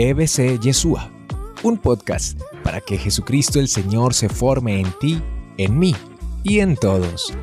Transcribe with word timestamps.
EBC 0.00 0.60
Yeshua, 0.60 1.10
un 1.64 1.76
podcast 1.76 2.40
para 2.62 2.80
que 2.80 2.98
Jesucristo 2.98 3.58
el 3.58 3.66
Señor 3.66 4.14
se 4.14 4.28
forme 4.28 4.78
en 4.78 4.92
ti, 5.00 5.20
en 5.56 5.76
mí 5.76 5.92
y 6.44 6.60
en 6.60 6.76
todos. 6.76 7.34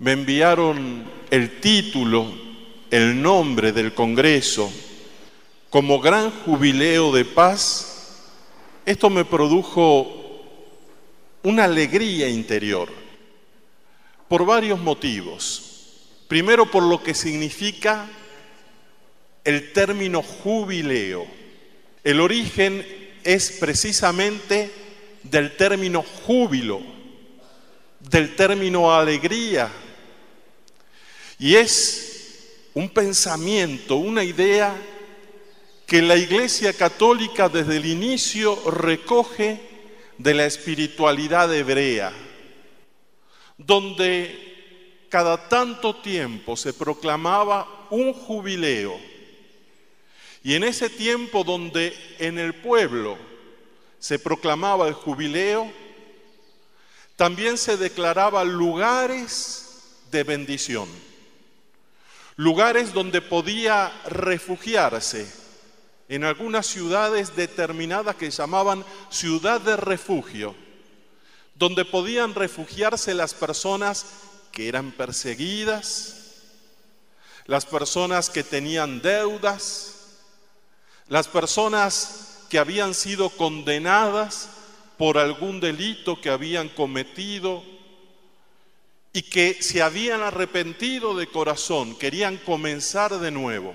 Me 0.00 0.10
enviaron 0.10 1.04
el 1.30 1.60
título, 1.60 2.26
el 2.90 3.22
nombre 3.22 3.70
del 3.70 3.94
Congreso 3.94 4.72
como 5.70 6.00
gran 6.00 6.32
jubileo 6.32 7.12
de 7.12 7.24
paz. 7.24 8.24
Esto 8.84 9.08
me 9.08 9.24
produjo 9.24 10.25
una 11.46 11.62
alegría 11.62 12.28
interior 12.28 12.88
por 14.26 14.44
varios 14.44 14.80
motivos. 14.80 16.08
Primero 16.26 16.68
por 16.68 16.82
lo 16.82 17.00
que 17.00 17.14
significa 17.14 18.08
el 19.44 19.72
término 19.72 20.22
jubileo. 20.22 21.24
El 22.02 22.20
origen 22.20 22.84
es 23.22 23.58
precisamente 23.60 24.72
del 25.22 25.56
término 25.56 26.02
júbilo, 26.02 26.80
del 28.00 28.34
término 28.34 28.92
alegría. 28.92 29.70
Y 31.38 31.54
es 31.54 32.56
un 32.74 32.88
pensamiento, 32.88 33.94
una 33.94 34.24
idea 34.24 34.74
que 35.86 36.02
la 36.02 36.16
Iglesia 36.16 36.72
Católica 36.72 37.48
desde 37.48 37.76
el 37.76 37.86
inicio 37.86 38.68
recoge 38.68 39.75
de 40.18 40.34
la 40.34 40.46
espiritualidad 40.46 41.54
hebrea, 41.54 42.12
donde 43.58 45.06
cada 45.08 45.48
tanto 45.48 45.96
tiempo 45.96 46.56
se 46.56 46.72
proclamaba 46.72 47.86
un 47.90 48.12
jubileo. 48.12 48.98
Y 50.42 50.54
en 50.54 50.64
ese 50.64 50.88
tiempo 50.88 51.44
donde 51.44 51.96
en 52.18 52.38
el 52.38 52.54
pueblo 52.54 53.18
se 53.98 54.18
proclamaba 54.18 54.88
el 54.88 54.94
jubileo, 54.94 55.70
también 57.16 57.56
se 57.56 57.76
declaraba 57.76 58.44
lugares 58.44 60.02
de 60.10 60.22
bendición, 60.22 60.88
lugares 62.36 62.92
donde 62.92 63.22
podía 63.22 63.92
refugiarse 64.06 65.45
en 66.08 66.24
algunas 66.24 66.66
ciudades 66.66 67.34
determinadas 67.34 68.16
que 68.16 68.30
llamaban 68.30 68.84
ciudad 69.10 69.60
de 69.60 69.76
refugio, 69.76 70.54
donde 71.54 71.84
podían 71.84 72.34
refugiarse 72.34 73.14
las 73.14 73.34
personas 73.34 74.06
que 74.52 74.68
eran 74.68 74.92
perseguidas, 74.92 76.16
las 77.46 77.66
personas 77.66 78.30
que 78.30 78.42
tenían 78.42 79.00
deudas, 79.00 80.18
las 81.08 81.28
personas 81.28 82.44
que 82.48 82.58
habían 82.58 82.94
sido 82.94 83.30
condenadas 83.30 84.48
por 84.96 85.18
algún 85.18 85.60
delito 85.60 86.20
que 86.20 86.30
habían 86.30 86.68
cometido 86.68 87.62
y 89.12 89.22
que 89.22 89.62
se 89.62 89.82
habían 89.82 90.22
arrepentido 90.22 91.16
de 91.16 91.26
corazón, 91.26 91.96
querían 91.96 92.36
comenzar 92.38 93.18
de 93.18 93.30
nuevo. 93.30 93.74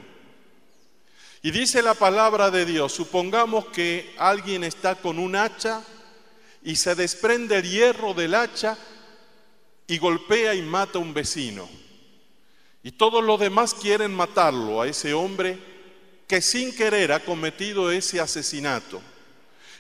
Y 1.43 1.49
dice 1.49 1.81
la 1.81 1.95
palabra 1.95 2.51
de 2.51 2.65
Dios, 2.65 2.91
supongamos 2.91 3.65
que 3.67 4.13
alguien 4.17 4.63
está 4.63 4.95
con 4.95 5.17
un 5.17 5.35
hacha 5.35 5.81
y 6.61 6.75
se 6.75 6.93
desprende 6.93 7.57
el 7.57 7.69
hierro 7.69 8.13
del 8.13 8.35
hacha 8.35 8.77
y 9.87 9.97
golpea 9.97 10.53
y 10.53 10.61
mata 10.61 10.99
a 10.99 11.01
un 11.01 11.15
vecino. 11.15 11.67
Y 12.83 12.91
todos 12.91 13.23
los 13.23 13.39
demás 13.39 13.73
quieren 13.73 14.13
matarlo 14.13 14.81
a 14.81 14.87
ese 14.87 15.13
hombre 15.13 15.57
que 16.27 16.41
sin 16.41 16.75
querer 16.75 17.11
ha 17.11 17.21
cometido 17.21 17.91
ese 17.91 18.19
asesinato. 18.19 19.01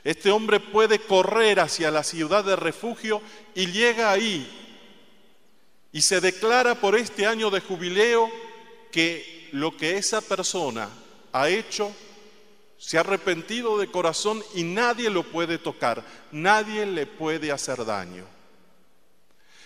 Este 0.03 0.31
hombre 0.31 0.59
puede 0.59 0.97
correr 0.99 1.59
hacia 1.59 1.91
la 1.91 2.03
ciudad 2.03 2.43
de 2.43 2.55
refugio 2.55 3.21
y 3.53 3.67
llega 3.67 4.11
ahí 4.11 4.49
y 5.91 6.01
se 6.01 6.21
declara 6.21 6.73
por 6.73 6.95
este 6.95 7.27
año 7.27 7.51
de 7.51 7.61
jubileo 7.61 8.31
que 8.91 9.49
lo 9.51 9.77
que 9.77 9.97
esa 9.97 10.21
persona 10.21 10.89
ha 11.33 11.49
hecho, 11.49 11.91
se 12.77 12.97
ha 12.97 13.01
arrepentido 13.01 13.77
de 13.77 13.91
corazón 13.91 14.43
y 14.53 14.63
nadie 14.63 15.09
lo 15.09 15.23
puede 15.23 15.57
tocar, 15.57 16.03
nadie 16.31 16.85
le 16.85 17.05
puede 17.05 17.51
hacer 17.51 17.85
daño. 17.85 18.25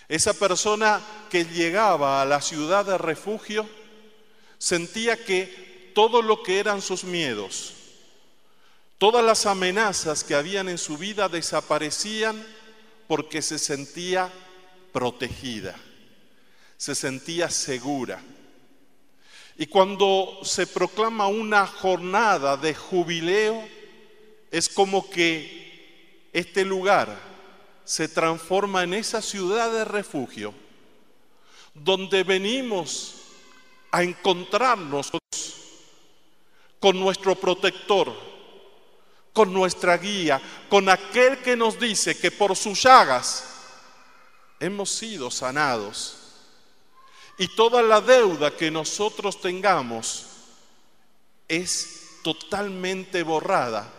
Esa 0.08 0.34
persona 0.34 1.00
que 1.30 1.44
llegaba 1.44 2.22
a 2.22 2.24
la 2.24 2.40
ciudad 2.40 2.84
de 2.84 2.96
refugio 2.96 3.68
sentía 4.58 5.16
que 5.16 5.92
todo 5.94 6.22
lo 6.22 6.42
que 6.42 6.60
eran 6.60 6.80
sus 6.80 7.04
miedos, 7.04 7.74
todas 8.98 9.24
las 9.24 9.46
amenazas 9.46 10.22
que 10.22 10.34
habían 10.34 10.68
en 10.68 10.78
su 10.78 10.96
vida 10.96 11.28
desaparecían 11.28 12.44
porque 13.08 13.42
se 13.42 13.58
sentía 13.58 14.30
protegida, 14.92 15.74
se 16.76 16.94
sentía 16.94 17.50
segura. 17.50 18.22
Y 19.58 19.66
cuando 19.66 20.38
se 20.42 20.66
proclama 20.66 21.28
una 21.28 21.66
jornada 21.66 22.56
de 22.56 22.74
jubileo, 22.74 23.66
es 24.50 24.68
como 24.68 25.08
que 25.08 26.28
este 26.32 26.64
lugar 26.64 27.18
se 27.84 28.08
transforma 28.08 28.82
en 28.82 28.94
esa 28.94 29.22
ciudad 29.22 29.72
de 29.72 29.84
refugio, 29.84 30.52
donde 31.72 32.22
venimos 32.22 33.14
a 33.90 34.02
encontrarnos 34.02 35.10
con 36.78 37.00
nuestro 37.00 37.34
protector, 37.34 38.14
con 39.32 39.52
nuestra 39.54 39.96
guía, 39.96 40.40
con 40.68 40.88
aquel 40.90 41.38
que 41.38 41.56
nos 41.56 41.78
dice 41.78 42.18
que 42.18 42.30
por 42.30 42.54
sus 42.56 42.82
llagas 42.82 43.44
hemos 44.60 44.90
sido 44.90 45.30
sanados 45.30 46.25
y 47.38 47.48
toda 47.48 47.82
la 47.82 48.00
deuda 48.00 48.50
que 48.50 48.70
nosotros 48.70 49.40
tengamos 49.40 50.26
es 51.48 52.20
totalmente 52.22 53.22
borrada. 53.22 53.92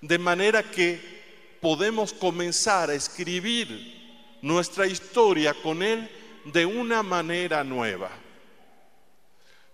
De 0.00 0.18
manera 0.18 0.62
que 0.62 1.58
podemos 1.60 2.12
comenzar 2.12 2.90
a 2.90 2.94
escribir 2.94 4.38
nuestra 4.42 4.86
historia 4.86 5.54
con 5.54 5.82
Él 5.82 6.10
de 6.44 6.64
una 6.64 7.02
manera 7.02 7.64
nueva. 7.64 8.10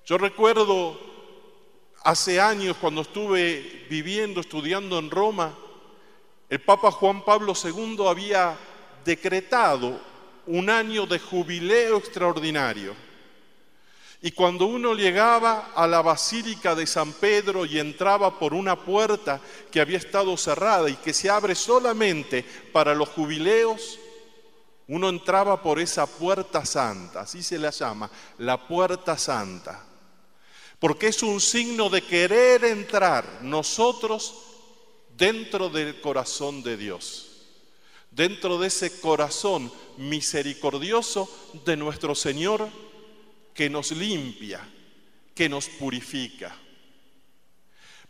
Yo 0.04 0.18
recuerdo 0.18 0.98
hace 2.02 2.40
años 2.40 2.76
cuando 2.80 3.02
estuve 3.02 3.86
viviendo, 3.88 4.40
estudiando 4.40 4.98
en 4.98 5.10
Roma, 5.10 5.56
el 6.48 6.60
Papa 6.60 6.90
Juan 6.90 7.24
Pablo 7.24 7.52
II 7.62 8.06
había 8.08 8.56
decretado 9.04 10.00
un 10.46 10.70
año 10.70 11.06
de 11.06 11.18
jubileo 11.18 11.98
extraordinario. 11.98 12.94
Y 14.24 14.30
cuando 14.30 14.66
uno 14.66 14.94
llegaba 14.94 15.72
a 15.74 15.86
la 15.86 16.00
Basílica 16.00 16.76
de 16.76 16.86
San 16.86 17.12
Pedro 17.12 17.66
y 17.66 17.78
entraba 17.80 18.38
por 18.38 18.54
una 18.54 18.76
puerta 18.76 19.40
que 19.70 19.80
había 19.80 19.98
estado 19.98 20.36
cerrada 20.36 20.88
y 20.88 20.94
que 20.94 21.12
se 21.12 21.28
abre 21.28 21.56
solamente 21.56 22.44
para 22.72 22.94
los 22.94 23.08
jubileos, 23.08 23.98
uno 24.86 25.08
entraba 25.08 25.60
por 25.60 25.80
esa 25.80 26.06
puerta 26.06 26.64
santa, 26.64 27.20
así 27.22 27.42
se 27.42 27.58
la 27.58 27.70
llama, 27.70 28.10
la 28.38 28.68
puerta 28.68 29.18
santa, 29.18 29.84
porque 30.78 31.08
es 31.08 31.22
un 31.22 31.40
signo 31.40 31.88
de 31.88 32.02
querer 32.02 32.64
entrar 32.64 33.40
nosotros 33.42 34.34
dentro 35.16 35.68
del 35.68 36.00
corazón 36.00 36.62
de 36.62 36.76
Dios 36.76 37.31
dentro 38.12 38.58
de 38.58 38.68
ese 38.68 39.00
corazón 39.00 39.72
misericordioso 39.96 41.28
de 41.64 41.76
nuestro 41.76 42.14
Señor 42.14 42.68
que 43.54 43.68
nos 43.68 43.90
limpia, 43.90 44.60
que 45.34 45.48
nos 45.48 45.66
purifica. 45.66 46.54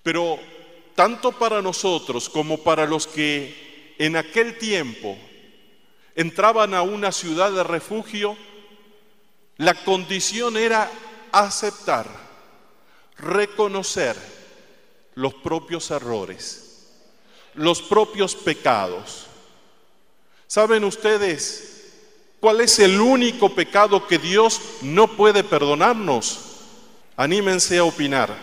Pero 0.03 0.39
tanto 0.95 1.33
para 1.33 1.63
nosotros 1.63 2.29
como 2.29 2.59
para 2.59 2.87
los 2.87 3.07
que 3.07 3.95
en 3.99 4.17
aquel 4.17 4.59
tiempo 4.59 5.17
entraban 6.17 6.75
a 6.75 6.83
una 6.83 7.13
ciudad 7.13 7.53
de 7.53 7.63
refugio, 7.63 8.37
la 9.57 9.75
condición 9.85 10.57
era 10.57 10.91
aceptar, 11.31 12.09
reconocer 13.19 14.17
los 15.15 15.35
propios 15.35 15.91
errores, 15.93 16.91
los 17.55 17.81
propios 17.81 18.35
pecados 18.35 19.29
¿Saben 20.53 20.85
ustedes 20.85 21.81
cuál 22.39 22.61
es 22.61 22.79
el 22.79 23.01
único 23.01 23.55
pecado 23.55 24.07
que 24.07 24.19
Dios 24.19 24.61
no 24.83 25.17
puede 25.17 25.45
perdonarnos? 25.45 26.41
Anímense 27.17 27.79
a 27.79 27.85
opinar. 27.85 28.37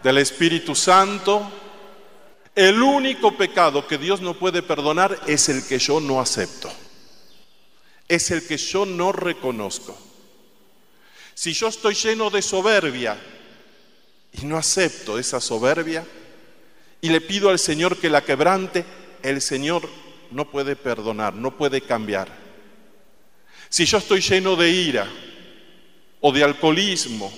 Del 0.00 0.18
Espíritu 0.18 0.76
Santo, 0.76 1.50
El 2.54 2.80
único 2.80 3.36
pecado 3.36 3.84
que 3.84 3.98
Dios 3.98 4.20
no 4.20 4.34
puede 4.34 4.62
perdonar 4.62 5.18
es 5.26 5.48
el 5.48 5.66
que 5.66 5.80
yo 5.80 5.98
no 5.98 6.20
acepto. 6.20 6.70
Es 8.06 8.30
el 8.30 8.46
que 8.46 8.56
yo 8.56 8.86
no 8.86 9.10
reconozco. 9.10 9.98
Si 11.34 11.52
yo 11.52 11.66
estoy 11.66 11.94
lleno 11.94 12.30
de 12.30 12.42
soberbia 12.42 13.20
y 14.40 14.46
no 14.46 14.56
acepto 14.56 15.18
esa 15.18 15.40
soberbia 15.40 16.06
y 17.00 17.08
le 17.08 17.20
pido 17.20 17.48
al 17.48 17.58
Señor 17.58 17.96
que 17.96 18.08
la 18.08 18.22
quebrante, 18.22 18.84
el 19.24 19.42
Señor 19.42 19.88
no 20.30 20.50
puede 20.50 20.76
perdonar, 20.76 21.34
no 21.34 21.56
puede 21.56 21.80
cambiar. 21.80 22.28
Si 23.68 23.84
yo 23.84 23.98
estoy 23.98 24.20
lleno 24.20 24.56
de 24.56 24.70
ira 24.70 25.06
o 26.20 26.32
de 26.32 26.42
alcoholismo 26.42 27.32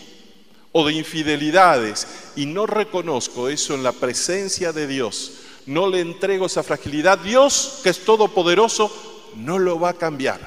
o 0.72 0.86
de 0.86 0.94
infidelidades 0.94 2.06
y 2.36 2.46
no 2.46 2.66
reconozco 2.66 3.48
eso 3.48 3.74
en 3.74 3.82
la 3.82 3.92
presencia 3.92 4.72
de 4.72 4.86
Dios, 4.86 5.32
no 5.66 5.88
le 5.88 6.00
entrego 6.00 6.46
esa 6.46 6.62
fragilidad, 6.62 7.18
Dios, 7.18 7.80
que 7.82 7.90
es 7.90 8.04
todopoderoso, 8.04 8.90
no 9.36 9.58
lo 9.58 9.78
va 9.78 9.90
a 9.90 9.94
cambiar, 9.94 10.40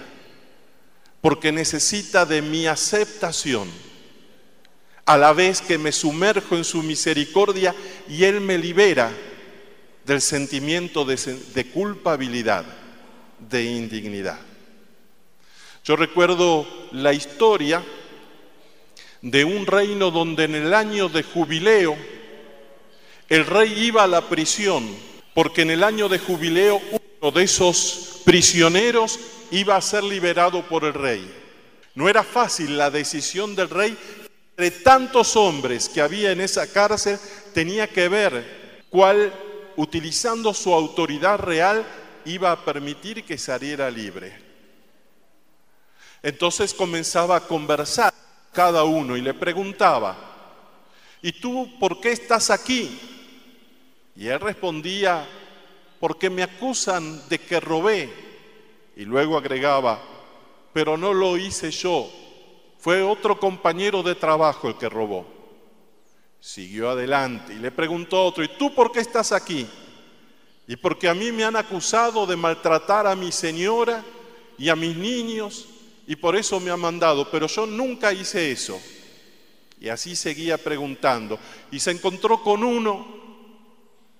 porque 1.21 1.51
necesita 1.51 2.25
de 2.25 2.41
mi 2.41 2.67
aceptación, 2.67 3.69
a 5.05 5.17
la 5.17 5.33
vez 5.33 5.61
que 5.61 5.77
me 5.77 5.91
sumerjo 5.91 6.55
en 6.55 6.63
su 6.63 6.81
misericordia 6.81 7.75
y 8.07 8.23
Él 8.23 8.39
me 8.39 8.57
libera 8.57 9.11
del 10.05 10.21
sentimiento 10.21 11.05
de, 11.05 11.65
culpabilidad, 11.73 12.65
de 13.39 13.63
indignidad. 13.63 14.39
Yo 15.83 15.95
recuerdo 15.95 16.67
la 16.91 17.13
historia 17.13 17.83
de 19.21 19.45
un 19.45 19.65
reino 19.65 20.11
donde 20.11 20.43
en 20.43 20.55
el 20.55 20.73
año 20.73 21.09
de 21.09 21.23
jubileo 21.23 21.95
el 23.29 23.45
rey 23.45 23.73
iba 23.85 24.03
a 24.03 24.07
la 24.07 24.27
prisión, 24.27 24.87
porque 25.33 25.61
en 25.61 25.71
el 25.71 25.83
año 25.83 26.09
de 26.09 26.19
jubileo 26.19 26.81
uno 27.21 27.31
de 27.31 27.43
esos 27.43 28.21
prisioneros 28.25 29.19
iba 29.51 29.75
a 29.75 29.81
ser 29.81 30.03
liberado 30.03 30.67
por 30.67 30.83
el 30.83 30.93
rey. 30.93 31.43
No 31.95 32.09
era 32.09 32.23
fácil 32.23 32.77
la 32.77 32.89
decisión 32.89 33.55
del 33.55 33.69
rey, 33.69 33.97
entre 34.57 34.71
tantos 34.81 35.35
hombres 35.35 35.89
que 35.89 36.01
había 36.01 36.31
en 36.31 36.41
esa 36.41 36.71
cárcel, 36.71 37.17
tenía 37.53 37.87
que 37.87 38.07
ver 38.09 38.85
cuál, 38.89 39.33
utilizando 39.77 40.53
su 40.53 40.73
autoridad 40.73 41.39
real, 41.39 41.85
iba 42.25 42.51
a 42.51 42.65
permitir 42.65 43.23
que 43.23 43.37
saliera 43.37 43.89
libre. 43.89 44.41
Entonces 46.21 46.73
comenzaba 46.73 47.35
a 47.35 47.47
conversar 47.47 48.13
cada 48.51 48.83
uno 48.83 49.17
y 49.17 49.21
le 49.21 49.33
preguntaba, 49.33 50.15
¿y 51.21 51.33
tú 51.33 51.77
por 51.79 51.99
qué 51.99 52.11
estás 52.11 52.49
aquí? 52.49 52.99
Y 54.15 54.27
él 54.27 54.39
respondía, 54.39 55.27
porque 55.99 56.29
me 56.29 56.43
acusan 56.43 57.27
de 57.29 57.39
que 57.39 57.59
robé. 57.59 58.13
Y 58.95 59.05
luego 59.05 59.37
agregaba, 59.37 60.01
pero 60.71 60.97
no 60.97 61.13
lo 61.13 61.37
hice 61.37 61.71
yo, 61.71 62.09
fue 62.77 63.01
otro 63.01 63.39
compañero 63.39 64.03
de 64.03 64.13
trabajo 64.13 64.67
el 64.67 64.75
que 64.75 64.89
robó. 64.89 65.25
Siguió 66.43 66.89
adelante 66.89 67.53
y 67.53 67.57
le 67.57 67.71
preguntó 67.71 68.17
a 68.17 68.25
otro, 68.25 68.43
¿y 68.43 68.49
tú 68.49 68.75
por 68.75 68.91
qué 68.91 68.99
estás 68.99 69.31
aquí? 69.31 69.65
Y 70.67 70.75
porque 70.75 71.07
a 71.07 71.13
mí 71.13 71.31
me 71.31 71.45
han 71.45 71.55
acusado 71.55 72.25
de 72.25 72.35
maltratar 72.35 73.07
a 73.07 73.15
mi 73.15 73.31
señora 73.31 74.03
y 74.57 74.67
a 74.67 74.75
mis 74.75 74.93
niños 74.93 75.69
y 76.05 76.17
por 76.17 76.35
eso 76.35 76.59
me 76.59 76.69
ha 76.69 76.75
mandado, 76.75 77.31
pero 77.31 77.47
yo 77.47 77.65
nunca 77.65 78.11
hice 78.11 78.51
eso. 78.51 78.77
Y 79.79 79.87
así 79.87 80.17
seguía 80.17 80.57
preguntando. 80.57 81.39
Y 81.71 81.79
se 81.79 81.91
encontró 81.91 82.43
con 82.43 82.61
uno 82.61 83.07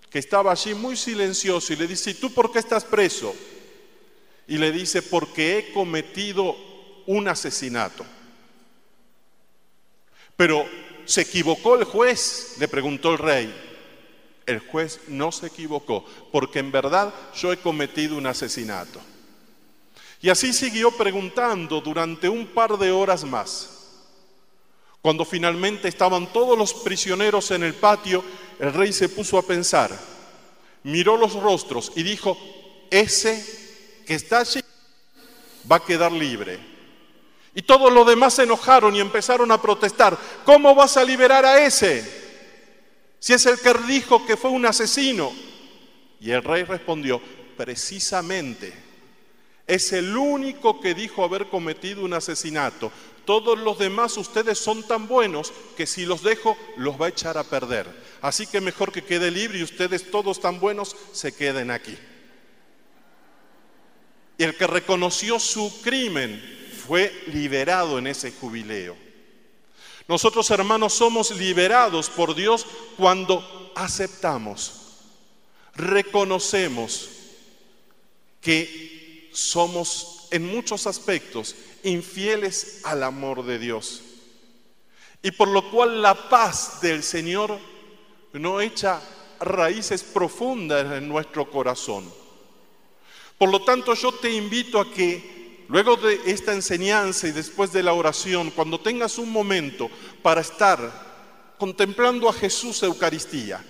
que 0.10 0.20
estaba 0.20 0.54
allí 0.54 0.74
muy 0.74 0.96
silencioso 0.96 1.74
y 1.74 1.76
le 1.76 1.88
dice, 1.88 2.12
¿y 2.12 2.14
tú 2.14 2.34
por 2.34 2.54
qué 2.54 2.60
estás 2.60 2.86
preso? 2.86 3.36
Y 4.48 4.58
le 4.58 4.72
dice, 4.72 5.02
porque 5.02 5.58
he 5.58 5.74
cometido 5.74 6.56
un 7.06 7.28
asesinato. 7.28 8.06
Pero, 10.38 10.66
¿se 11.06 11.22
equivocó 11.22 11.76
el 11.76 11.84
juez? 11.84 12.56
Le 12.60 12.68
preguntó 12.68 13.12
el 13.12 13.18
rey. 13.18 13.54
El 14.46 14.60
juez 14.60 15.00
no 15.08 15.32
se 15.32 15.48
equivocó, 15.48 16.06
porque 16.32 16.60
en 16.60 16.72
verdad 16.72 17.14
yo 17.36 17.54
he 17.54 17.58
cometido 17.58 18.18
un 18.18 18.28
asesinato. 18.28 19.00
Y 20.22 20.30
así 20.30 20.54
siguió 20.54 20.92
preguntando 20.92 21.82
durante 21.82 22.30
un 22.30 22.48
par 22.48 22.78
de 22.78 22.92
horas 22.92 23.24
más. 23.24 23.70
Cuando 25.02 25.26
finalmente 25.26 25.90
estaban 25.90 26.32
todos 26.32 26.58
los 26.58 26.74
prisioneros 26.74 27.52
en 27.52 27.64
el 27.64 27.74
patio, 27.74 28.24
el 28.60 28.74
rey 28.74 28.94
se 28.94 29.10
puso 29.10 29.38
a 29.38 29.46
pensar, 29.46 29.92
miró 30.84 31.18
los 31.18 31.34
rostros 31.34 31.92
y 31.96 32.04
dijo, 32.04 32.38
ese 32.90 34.04
que 34.06 34.16
está 34.16 34.40
allí 34.40 34.62
va 35.70 35.78
a 35.78 35.84
quedar 35.84 36.12
libre. 36.12 36.73
Y 37.56 37.62
todos 37.62 37.92
los 37.92 38.08
demás 38.08 38.34
se 38.34 38.44
enojaron 38.44 38.96
y 38.96 39.00
empezaron 39.00 39.52
a 39.52 39.62
protestar, 39.62 40.18
¿cómo 40.46 40.74
vas 40.74 40.98
a 40.98 41.04
liberar 41.04 41.46
a 41.46 41.64
ese? 41.64 42.04
Si 43.20 43.34
es 43.34 43.46
el 43.46 43.60
que 43.60 43.74
dijo 43.88 44.26
que 44.26 44.38
fue 44.38 44.50
un 44.52 44.66
asesino. 44.66 45.32
Y 46.20 46.32
el 46.32 46.44
rey 46.44 46.64
respondió, 46.64 47.22
precisamente 47.56 48.74
es 49.68 49.94
el 49.94 50.18
único 50.18 50.82
que 50.82 50.94
dijo 50.94 51.24
haber 51.24 51.48
cometido 51.48 52.04
un 52.04 52.14
asesinato. 52.14 52.92
Todos 53.26 53.58
los 53.58 53.78
demás 53.78 54.18
ustedes 54.18 54.60
son 54.60 54.84
tan 54.84 55.08
buenos 55.08 55.54
que 55.78 55.86
si 55.86 56.06
los 56.06 56.24
dejo 56.24 56.58
los 56.76 57.00
va 57.00 57.06
a 57.06 57.10
echar 57.10 57.38
a 57.38 57.44
perder. 57.44 57.88
Así 58.22 58.46
que 58.48 58.60
mejor 58.60 58.92
que 58.92 59.04
quede 59.04 59.32
libre 59.32 59.60
y 59.60 59.64
ustedes 59.64 60.12
todos 60.12 60.42
tan 60.42 60.60
buenos 60.60 60.96
se 61.14 61.34
queden 61.34 61.72
aquí. 61.72 61.98
Y 64.38 64.44
el 64.44 64.58
que 64.58 64.68
reconoció 64.68 65.40
su 65.40 65.82
crimen 65.82 66.63
fue 66.86 67.24
liberado 67.28 67.98
en 67.98 68.08
ese 68.08 68.32
jubileo. 68.32 68.96
Nosotros 70.08 70.50
hermanos 70.52 70.94
somos 70.94 71.32
liberados 71.32 72.10
por 72.10 72.36
Dios 72.36 72.66
cuando 72.98 73.72
aceptamos, 73.76 74.98
reconocemos 75.76 77.10
que 78.42 79.30
somos 79.32 80.28
en 80.32 80.46
muchos 80.46 80.86
aspectos 80.88 81.56
infieles 81.84 82.82
al 82.84 83.04
amor 83.04 83.46
de 83.46 83.60
Dios. 83.60 84.02
Y 85.22 85.32
por 85.32 85.48
lo 85.48 85.72
cual 85.72 86.02
la 86.02 86.28
paz 86.28 86.82
del 86.82 87.02
Señor 87.02 87.58
no 88.34 88.60
echa 88.60 89.02
raíces 89.40 90.04
profundas 90.04 90.98
en 90.98 91.08
nuestro 91.08 91.50
corazón. 91.50 92.12
Por 93.38 93.50
lo 93.50 93.64
tanto, 93.64 93.94
yo 93.94 94.12
te 94.12 94.32
invito 94.32 94.80
a 94.80 94.92
que 94.92 95.43
luego 95.68 95.96
de 95.96 96.20
esta 96.26 96.54
enseñanza 96.54 97.28
y 97.28 97.32
después 97.32 97.72
de 97.72 97.84
la 97.84 97.94
oración, 97.94 98.52
cuando 98.52 98.80
tengas 98.80 99.18
un 99.18 99.32
momento 99.32 99.90
para 100.22 100.42
estar 100.42 101.56
contemplando 101.58 102.30
a 102.30 102.34
Jesús 102.34 102.84
Eucaristía, 102.84 103.64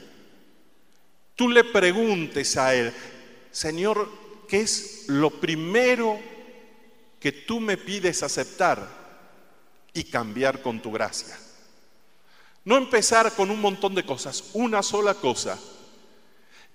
tú 1.35 1.49
le 1.49 1.63
preguntes 1.63 2.57
a 2.57 2.75
Él, 2.75 2.93
Señor, 3.51 4.09
¿qué 4.47 4.61
es 4.61 5.05
lo 5.07 5.29
primero 5.29 6.19
que 7.19 7.31
tú 7.31 7.59
me 7.59 7.77
pides 7.77 8.23
aceptar 8.23 8.87
y 9.93 10.03
cambiar 10.05 10.61
con 10.61 10.81
tu 10.81 10.91
gracia? 10.91 11.37
No 12.65 12.77
empezar 12.77 13.33
con 13.33 13.51
un 13.51 13.59
montón 13.59 13.93
de 13.93 14.05
cosas, 14.05 14.51
una 14.53 14.81
sola 14.81 15.13
cosa, 15.13 15.59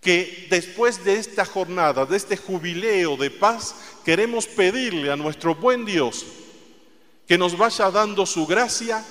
que 0.01 0.47
después 0.51 1.05
de 1.05 1.17
esta 1.17 1.45
jornada, 1.45 2.07
de 2.07 2.17
este 2.17 2.37
jubileo 2.37 3.17
de 3.17 3.31
paz, 3.31 3.75
queremos 4.05 4.47
pedirle 4.47 5.11
a 5.11 5.17
nuestro 5.17 5.55
buen 5.55 5.85
Dios 5.85 6.25
que 7.27 7.37
nos 7.37 7.57
vaya 7.57 7.91
dando 7.91 8.25
su 8.25 8.47
gracia 8.47 9.05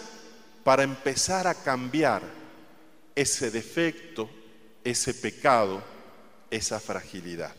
para 0.64 0.84
empezar 0.84 1.46
a 1.46 1.54
cambiar 1.54 2.24
ese 3.16 3.52
defecto, 3.52 4.30
ese 4.84 5.14
pecado, 5.14 5.84
esa 6.50 6.80
fragilidad. 6.80 7.54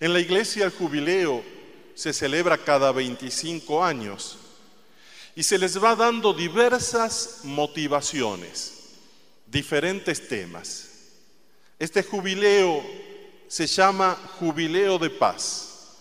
En 0.00 0.12
la 0.12 0.20
iglesia 0.20 0.64
el 0.64 0.70
jubileo 0.70 1.44
se 1.94 2.12
celebra 2.12 2.58
cada 2.58 2.90
25 2.90 3.84
años 3.84 4.38
y 5.36 5.42
se 5.42 5.58
les 5.58 5.82
va 5.82 5.94
dando 5.94 6.32
diversas 6.32 7.40
motivaciones, 7.44 8.94
diferentes 9.46 10.26
temas. 10.26 10.89
Este 11.80 12.04
jubileo 12.04 12.80
se 13.48 13.66
llama 13.66 14.16
Jubileo 14.38 15.00
de 15.00 15.10
Paz 15.10 15.96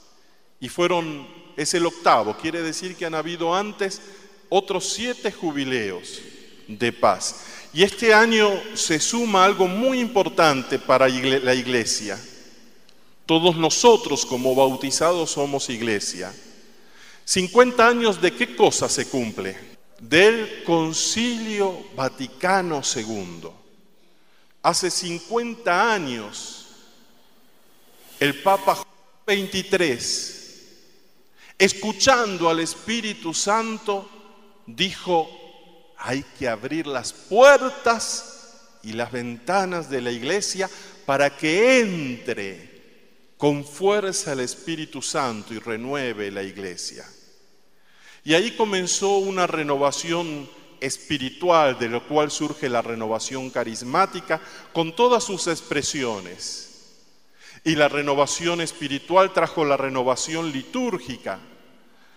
y 0.59 0.69
fueron, 0.69 1.27
es 1.57 1.73
el 1.73 1.87
octavo, 1.87 2.37
quiere 2.37 2.61
decir 2.61 2.95
que 2.95 3.07
han 3.07 3.15
habido 3.15 3.55
antes 3.55 3.99
otros 4.49 4.93
siete 4.93 5.31
jubileos 5.31 6.21
de 6.67 6.93
paz. 6.93 7.45
Y 7.73 7.81
este 7.81 8.13
año 8.13 8.47
se 8.75 8.99
suma 8.99 9.43
algo 9.43 9.67
muy 9.67 9.99
importante 9.99 10.77
para 10.77 11.07
la 11.07 11.55
iglesia 11.55 12.19
todos 13.29 13.55
nosotros 13.57 14.25
como 14.25 14.55
bautizados 14.55 15.29
somos 15.29 15.69
iglesia. 15.69 16.33
50 17.25 17.87
años 17.87 18.19
de 18.19 18.33
qué 18.33 18.55
cosa 18.55 18.89
se 18.89 19.07
cumple? 19.07 19.55
Del 19.99 20.63
Concilio 20.63 21.91
Vaticano 21.95 22.81
II. 22.95 23.58
Hace 24.69 24.91
50 24.91 25.93
años, 25.93 26.67
el 28.19 28.41
Papa 28.41 28.85
23, 29.25 30.67
escuchando 31.57 32.49
al 32.49 32.59
Espíritu 32.59 33.33
Santo, 33.33 34.07
dijo, 34.67 35.27
hay 35.97 36.23
que 36.37 36.47
abrir 36.47 36.85
las 36.85 37.13
puertas 37.13 38.77
y 38.83 38.93
las 38.93 39.11
ventanas 39.11 39.89
de 39.89 40.01
la 40.01 40.11
iglesia 40.11 40.69
para 41.05 41.35
que 41.35 41.79
entre 41.79 42.69
con 43.37 43.65
fuerza 43.65 44.33
el 44.33 44.41
Espíritu 44.41 45.01
Santo 45.01 45.53
y 45.53 45.59
renueve 45.59 46.29
la 46.29 46.43
iglesia. 46.43 47.07
Y 48.23 48.35
ahí 48.35 48.51
comenzó 48.51 49.17
una 49.17 49.47
renovación 49.47 50.47
espiritual, 50.81 51.77
de 51.77 51.89
lo 51.89 52.07
cual 52.07 52.31
surge 52.31 52.69
la 52.69 52.81
renovación 52.81 53.49
carismática, 53.49 54.41
con 54.73 54.95
todas 54.95 55.23
sus 55.23 55.47
expresiones. 55.47 56.65
Y 57.63 57.75
la 57.75 57.89
renovación 57.89 58.61
espiritual 58.61 59.33
trajo 59.33 59.65
la 59.65 59.77
renovación 59.77 60.51
litúrgica, 60.51 61.39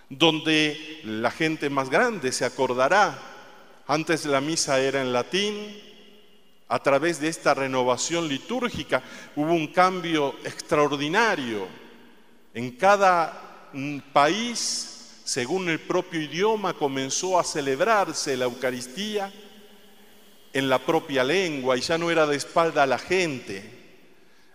donde 0.09 1.01
la 1.05 1.31
gente 1.31 1.71
más 1.71 1.91
grande 1.91 2.33
se 2.33 2.45
acordará. 2.45 3.19
Antes 3.87 4.25
la 4.25 4.41
misa 4.41 4.79
era 4.81 5.01
en 5.01 5.13
latín, 5.13 5.55
a 6.69 6.79
través 6.79 7.21
de 7.21 7.29
esta 7.29 7.53
renovación 7.53 8.29
litúrgica 8.29 9.03
hubo 9.37 9.53
un 9.53 9.67
cambio 9.67 10.35
extraordinario. 10.45 11.67
En 12.55 12.71
cada 12.73 13.69
mm, 13.73 13.99
país 14.13 14.92
según 15.25 15.69
el 15.69 15.81
propio 15.81 16.21
idioma, 16.21 16.75
comenzó 16.75 17.39
a 17.39 17.45
celebrarse 17.45 18.37
la 18.37 18.47
Eucaristía 18.47 19.33
en 20.53 20.69
la 20.69 20.79
propia 20.79 21.25
lengua 21.25 21.77
y 21.77 21.81
ya 21.81 21.97
no 21.97 22.11
era 22.11 22.27
de 22.27 22.37
espalda 22.37 22.83
a 22.83 22.87
la 22.87 22.99
gente. 22.99 23.81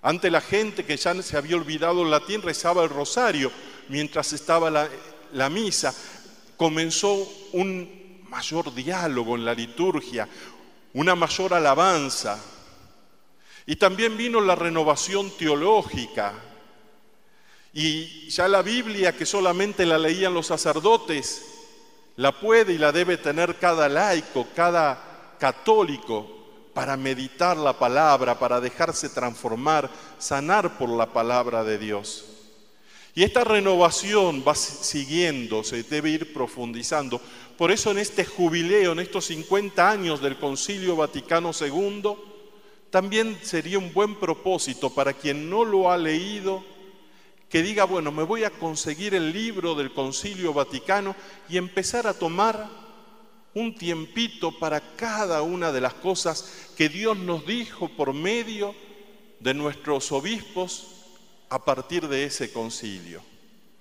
Ante 0.01 0.29
la 0.29 0.41
gente 0.41 0.85
que 0.85 0.97
ya 0.97 1.21
se 1.21 1.37
había 1.37 1.55
olvidado 1.55 2.03
el 2.03 2.11
latín 2.11 2.41
rezaba 2.41 2.83
el 2.83 2.89
rosario 2.89 3.51
mientras 3.89 4.33
estaba 4.33 4.69
la, 4.69 4.87
la 5.33 5.49
misa. 5.49 5.93
Comenzó 6.55 7.27
un 7.53 8.25
mayor 8.29 8.73
diálogo 8.73 9.35
en 9.35 9.45
la 9.45 9.53
liturgia, 9.53 10.27
una 10.93 11.15
mayor 11.15 11.53
alabanza. 11.53 12.39
Y 13.65 13.75
también 13.77 14.17
vino 14.17 14.39
la 14.41 14.55
renovación 14.55 15.31
teológica 15.37 16.33
y 17.79 18.27
ya 18.29 18.47
la 18.47 18.63
Biblia, 18.63 19.15
que 19.15 19.27
solamente 19.27 19.85
la 19.85 19.99
leían 19.99 20.33
los 20.33 20.47
sacerdotes, 20.47 21.43
la 22.15 22.31
puede 22.31 22.73
y 22.73 22.79
la 22.79 22.91
debe 22.91 23.17
tener 23.17 23.57
cada 23.57 23.87
laico, 23.87 24.47
cada 24.55 25.35
católico, 25.39 26.27
para 26.73 26.97
meditar 26.97 27.55
la 27.55 27.77
palabra, 27.77 28.39
para 28.39 28.59
dejarse 28.59 29.09
transformar, 29.09 29.91
sanar 30.17 30.79
por 30.79 30.89
la 30.89 31.13
palabra 31.13 31.63
de 31.63 31.77
Dios. 31.77 32.25
Y 33.13 33.21
esta 33.21 33.43
renovación 33.43 34.43
va 34.47 34.55
siguiendo, 34.55 35.63
se 35.63 35.83
debe 35.83 36.09
ir 36.09 36.33
profundizando. 36.33 37.21
Por 37.59 37.69
eso 37.69 37.91
en 37.91 37.99
este 37.99 38.25
jubileo, 38.25 38.93
en 38.93 39.01
estos 39.01 39.25
50 39.25 39.87
años 39.87 40.19
del 40.19 40.39
Concilio 40.39 40.95
Vaticano 40.95 41.51
II, 41.51 42.15
también 42.89 43.37
sería 43.43 43.77
un 43.77 43.93
buen 43.93 44.15
propósito 44.15 44.89
para 44.89 45.13
quien 45.13 45.47
no 45.47 45.63
lo 45.63 45.91
ha 45.91 45.97
leído, 45.97 46.63
que 47.49 47.61
diga, 47.63 47.85
bueno, 47.85 48.11
me 48.11 48.23
voy 48.23 48.43
a 48.43 48.49
conseguir 48.49 49.15
el 49.15 49.31
libro 49.31 49.75
del 49.75 49.93
Concilio 49.93 50.53
Vaticano 50.53 51.15
y 51.47 51.57
empezar 51.57 52.07
a 52.07 52.13
tomar 52.13 52.69
un 53.53 53.73
tiempito 53.75 54.51
para 54.59 54.95
cada 54.95 55.41
una 55.41 55.71
de 55.71 55.81
las 55.81 55.93
cosas 55.95 56.67
que 56.75 56.89
Dios 56.89 57.17
nos 57.17 57.45
dijo 57.45 57.89
por 57.89 58.13
medio 58.13 58.75
de 59.39 59.53
nuestros 59.53 60.11
obispos 60.11 60.87
a 61.49 61.63
partir 61.63 62.07
de 62.07 62.25
ese 62.25 62.51
concilio. 62.51 63.21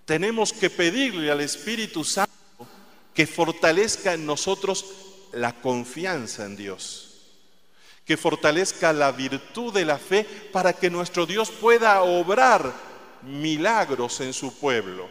Tenemos 0.05 0.53
que 0.53 0.71
pedirle 0.71 1.31
al 1.31 1.41
Espíritu 1.41 2.05
Santo 2.05 2.33
que 3.13 3.27
fortalezca 3.27 4.15
en 4.15 4.25
nosotros 4.25 4.85
la 5.33 5.61
confianza 5.61 6.45
en 6.45 6.57
Dios, 6.57 7.33
que 8.05 8.17
fortalezca 8.17 8.93
la 8.93 9.11
virtud 9.11 9.75
de 9.75 9.85
la 9.85 9.99
fe 9.99 10.25
para 10.53 10.73
que 10.73 10.91
nuestro 10.91 11.27
Dios 11.27 11.51
pueda 11.51 12.03
obrar 12.03 12.73
milagros 13.27 14.21
en 14.21 14.33
su 14.33 14.59
pueblo. 14.59 15.09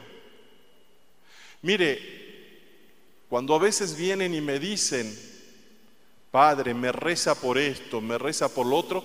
Mire, 1.62 2.26
cuando 3.30 3.56
a 3.56 3.60
veces 3.60 3.96
vienen 3.96 4.34
y 4.34 4.42
me 4.42 4.60
dicen, 4.60 5.14
Padre, 6.32 6.74
me 6.74 6.92
reza 6.92 7.36
por 7.36 7.58
esto, 7.58 8.02
me 8.02 8.18
reza 8.18 8.54
por 8.54 8.66
lo 8.66 8.78
otro, 8.78 9.04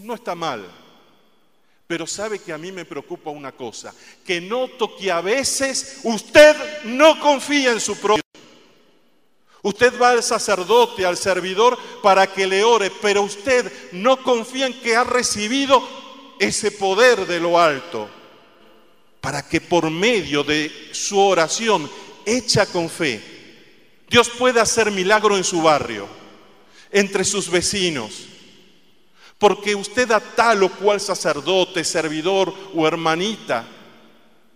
no 0.00 0.14
está 0.14 0.34
mal. 0.34 0.66
Pero 1.86 2.06
sabe 2.06 2.38
que 2.38 2.52
a 2.52 2.58
mí 2.58 2.72
me 2.72 2.84
preocupa 2.84 3.30
una 3.30 3.52
cosa, 3.52 3.94
que 4.24 4.40
noto 4.40 4.96
que 4.96 5.10
a 5.10 5.20
veces 5.20 6.00
usted 6.04 6.84
no 6.84 7.18
confía 7.20 7.72
en 7.72 7.80
su 7.80 7.96
propio. 7.98 8.22
Usted 9.62 10.00
va 10.00 10.10
al 10.10 10.22
sacerdote, 10.22 11.04
al 11.04 11.16
servidor, 11.16 11.78
para 12.02 12.26
que 12.26 12.46
le 12.46 12.62
ore, 12.62 12.90
pero 13.02 13.22
usted 13.22 13.70
no 13.92 14.22
confía 14.22 14.66
en 14.66 14.80
que 14.80 14.96
ha 14.96 15.04
recibido 15.04 15.82
ese 16.38 16.70
poder 16.70 17.26
de 17.26 17.40
lo 17.40 17.58
alto 17.58 18.08
para 19.20 19.46
que 19.46 19.60
por 19.60 19.90
medio 19.90 20.44
de 20.44 20.70
su 20.92 21.18
oración 21.18 21.90
hecha 22.24 22.66
con 22.66 22.88
fe, 22.88 23.22
Dios 24.08 24.30
pueda 24.30 24.62
hacer 24.62 24.90
milagro 24.90 25.36
en 25.36 25.44
su 25.44 25.62
barrio, 25.62 26.08
entre 26.90 27.24
sus 27.24 27.50
vecinos. 27.50 28.26
Porque 29.38 29.74
usted 29.74 30.10
a 30.10 30.20
tal 30.20 30.62
o 30.64 30.70
cual 30.70 31.00
sacerdote, 31.00 31.84
servidor 31.84 32.52
o 32.74 32.86
hermanita, 32.86 33.66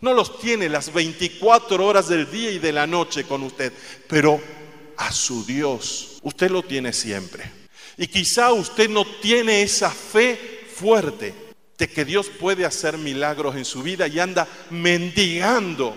no 0.00 0.12
los 0.12 0.40
tiene 0.40 0.68
las 0.68 0.92
24 0.92 1.86
horas 1.86 2.08
del 2.08 2.30
día 2.30 2.50
y 2.50 2.58
de 2.58 2.72
la 2.72 2.86
noche 2.86 3.24
con 3.24 3.42
usted, 3.44 3.72
pero 4.08 4.40
a 4.96 5.12
su 5.12 5.44
Dios 5.46 6.18
usted 6.22 6.50
lo 6.50 6.62
tiene 6.62 6.92
siempre. 6.92 7.50
Y 7.96 8.08
quizá 8.08 8.52
usted 8.52 8.88
no 8.90 9.04
tiene 9.04 9.62
esa 9.62 9.90
fe 9.90 10.66
fuerte, 10.74 11.32
de 11.78 11.88
que 11.88 12.04
Dios 12.04 12.28
puede 12.28 12.64
hacer 12.64 12.98
milagros 12.98 13.56
en 13.56 13.64
su 13.64 13.82
vida 13.82 14.06
y 14.06 14.18
anda 14.20 14.46
mendigando 14.70 15.96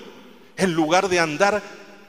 en 0.58 0.74
lugar 0.74 1.10
de 1.10 1.20
andar 1.20 1.62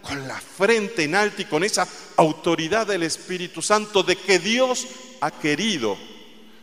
con 0.02 0.26
la 0.28 0.40
frente 0.40 1.04
en 1.04 1.14
alto 1.14 1.42
y 1.42 1.46
con 1.46 1.64
esa 1.64 1.86
autoridad 2.16 2.86
del 2.86 3.02
Espíritu 3.02 3.60
Santo 3.60 4.02
de 4.02 4.16
que 4.16 4.38
Dios 4.38 4.86
ha 5.20 5.30
querido 5.30 5.96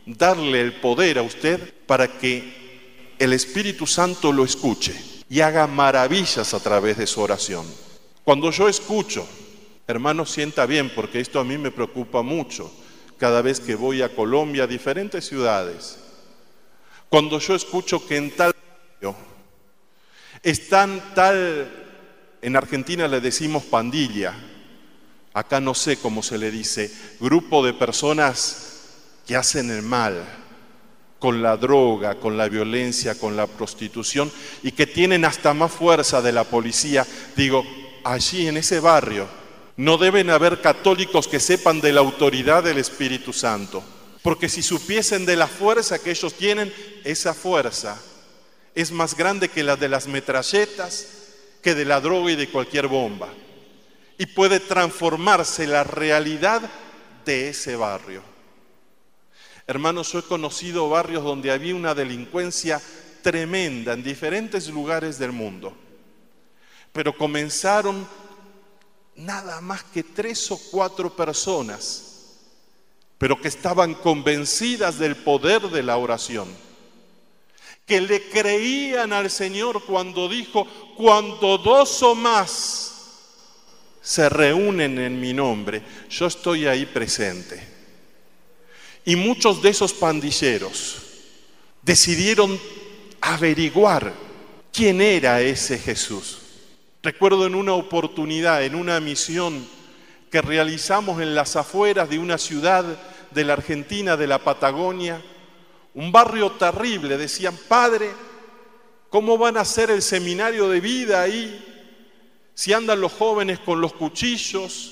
darle 0.05 0.62
el 0.62 0.74
poder 0.74 1.19
a 1.19 1.24
usted 1.24 1.74
para 1.86 2.07
que 2.07 3.13
el 3.19 3.33
Espíritu 3.33 3.86
Santo 3.86 4.31
lo 4.31 4.45
escuche 4.45 4.95
y 5.29 5.41
haga 5.41 5.67
maravillas 5.67 6.53
a 6.53 6.60
través 6.60 6.98
de 6.98 7.07
su 7.07 7.22
oración. 7.22 7.65
Cuando 8.24 8.51
yo 8.51 8.69
escucho, 8.69 9.27
hermano, 9.88 10.25
sienta 10.25 10.65
bien, 10.65 10.89
porque 10.95 11.19
esto 11.19 11.39
a 11.39 11.43
mí 11.43 11.57
me 11.57 11.72
preocupa 11.72 12.22
mucho 12.22 12.72
cada 13.17 13.41
vez 13.41 13.60
que 13.60 13.75
voy 13.75 14.01
a 14.01 14.15
Colombia, 14.15 14.63
a 14.63 14.67
diferentes 14.67 15.27
ciudades 15.27 16.02
cuando 17.13 17.38
yo 17.38 17.53
escucho 17.53 18.08
que 18.08 18.17
en 18.17 18.32
tal 18.32 18.55
están 20.41 21.13
tal, 21.13 21.72
en 22.41 22.55
Argentina 22.55 23.08
le 23.08 23.22
decimos 23.22 23.62
pandilla, 23.65 24.34
acá 25.32 25.62
no 25.62 25.75
sé 25.75 25.98
cómo 25.98 26.24
se 26.24 26.39
le 26.39 26.50
dice, 26.50 26.91
grupo 27.20 27.63
de 27.63 27.75
personas 27.75 28.96
que 29.27 29.36
hacen 29.36 29.70
el 29.70 29.84
mal 29.84 30.25
con 31.20 31.43
la 31.43 31.55
droga, 31.55 32.15
con 32.15 32.36
la 32.36 32.50
violencia, 32.50 33.13
con 33.13 33.38
la 33.38 33.46
prostitución 33.46 34.32
y 34.63 34.72
que 34.72 34.88
tienen 34.88 35.24
hasta 35.24 35.53
más 35.53 35.72
fuerza 35.72 36.20
de 36.20 36.32
la 36.32 36.46
policía, 36.46 37.05
digo, 37.36 37.63
allí 38.03 38.48
en 38.48 38.58
ese 38.58 38.79
barrio 38.79 39.27
no 39.77 40.00
deben 40.00 40.32
haber 40.32 40.62
católicos 40.62 41.27
que 41.27 41.39
sepan 41.39 41.79
de 41.79 41.93
la 41.93 42.00
autoridad 42.00 42.63
del 42.63 42.79
Espíritu 42.79 43.34
Santo. 43.34 43.84
Porque 44.24 44.48
si 44.48 44.63
supiesen 44.63 45.25
de 45.25 45.36
la 45.36 45.48
fuerza 45.48 46.00
que 46.00 46.12
ellos 46.12 46.34
tienen, 46.34 46.74
esa 47.03 47.34
fuerza 47.34 48.01
es 48.74 48.89
más 48.92 49.15
grande 49.15 49.50
que 49.50 49.63
la 49.63 49.75
de 49.75 49.89
las 49.89 50.08
metralletas, 50.08 51.08
que 51.62 51.75
de 51.75 51.84
la 51.84 52.00
droga 52.00 52.32
y 52.32 52.38
de 52.38 52.50
cualquier 52.50 52.88
bomba. 52.88 53.27
Y 54.18 54.25
puede 54.27 54.62
transformarse 54.62 55.68
la 55.68 55.84
realidad 55.84 56.62
de 57.25 57.50
ese 57.50 57.75
barrio. 57.75 58.24
Hermanos, 59.68 60.13
yo 60.13 60.20
he 60.20 60.24
conocido 60.24 60.89
barrios 60.89 61.24
donde 61.24 61.51
había 61.51 61.75
una 61.75 61.94
delincuencia 61.94 62.82
tremenda 63.22 63.92
en 63.92 64.03
diferentes 64.03 64.70
lugares 64.70 65.20
del 65.20 65.34
mundo. 65.34 65.75
Pero 66.94 67.18
comenzaron 67.18 68.08
nada 69.18 69.60
más 69.60 69.84
que 69.84 70.03
tres 70.03 70.50
o 70.50 70.58
cuatro 70.72 71.13
personas 71.13 72.12
pero 73.24 73.39
que 73.39 73.48
estaban 73.48 73.94
convencidas 73.94 75.00
del 75.00 75.15
poder 75.15 75.62
de 75.70 75.82
la 75.82 75.96
oración, 75.96 76.46
que 77.86 78.01
le 78.01 78.22
creían 78.27 79.13
al 79.13 79.32
Señor 79.32 79.86
cuando 79.86 80.27
dijo, 80.27 80.68
cuando 80.98 81.58
dos 81.58 82.03
o 82.03 82.15
más 82.15 82.92
se 84.01 84.27
reúnen 84.27 85.00
en 85.00 85.22
mi 85.22 85.32
nombre, 85.32 85.82
yo 86.10 86.25
estoy 86.25 86.68
ahí 86.68 86.86
presente. 86.86 87.65
Y 89.06 89.15
muchos 89.15 89.62
de 89.62 89.70
esos 89.70 89.94
pandilleros 89.94 90.98
decidieron 91.82 92.60
averiguar 93.22 94.12
quién 94.74 95.00
era 95.00 95.39
ese 95.39 95.77
Jesús. 95.77 96.39
Recuerdo 97.01 97.48
en 97.48 97.56
una 97.56 97.72
oportunidad, 97.72 98.65
en 98.65 98.75
una 98.75 99.00
misión 99.00 99.65
que 100.30 100.42
realizamos 100.42 101.22
en 101.22 101.36
las 101.36 101.56
afueras 101.56 102.10
de 102.10 102.20
una 102.20 102.38
ciudad 102.38 102.84
de 103.34 103.44
la 103.44 103.54
Argentina, 103.54 104.16
de 104.18 104.28
la 104.28 104.40
Patagonia, 104.40 105.22
un 105.96 106.12
barrio 106.12 106.52
terrible, 106.52 107.18
decían, 107.18 107.58
Padre, 107.68 108.12
¿cómo 109.10 109.38
van 109.38 109.58
a 109.58 109.62
hacer 109.62 109.92
el 109.92 110.02
seminario 110.02 110.70
de 110.70 110.80
vida 110.80 111.22
ahí? 111.22 111.63
Si 112.54 112.74
andan 112.74 113.02
los 113.02 113.13
jóvenes 113.13 113.60
con 113.60 113.82
los 113.82 113.94
cuchillos, 113.94 114.92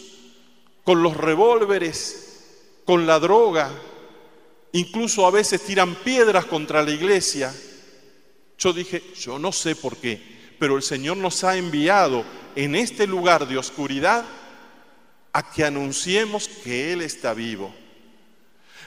con 0.83 1.03
los 1.03 1.15
revólveres, 1.17 2.81
con 2.85 3.05
la 3.05 3.19
droga, 3.19 3.71
incluso 4.73 5.25
a 5.25 5.31
veces 5.31 5.61
tiran 5.61 5.95
piedras 5.95 6.45
contra 6.45 6.83
la 6.83 6.91
iglesia. 6.91 7.53
Yo 8.57 8.73
dije, 8.73 9.03
yo 9.19 9.39
no 9.39 9.51
sé 9.51 9.75
por 9.75 9.97
qué, 9.97 10.21
pero 10.59 10.75
el 10.75 10.83
Señor 10.83 11.17
nos 11.17 11.43
ha 11.43 11.57
enviado 11.57 12.23
en 12.55 12.75
este 12.75 13.07
lugar 13.07 13.47
de 13.47 13.57
oscuridad 13.57 14.25
a 15.33 15.51
que 15.51 15.63
anunciemos 15.63 16.47
que 16.47 16.93
Él 16.93 17.01
está 17.01 17.33
vivo, 17.33 17.73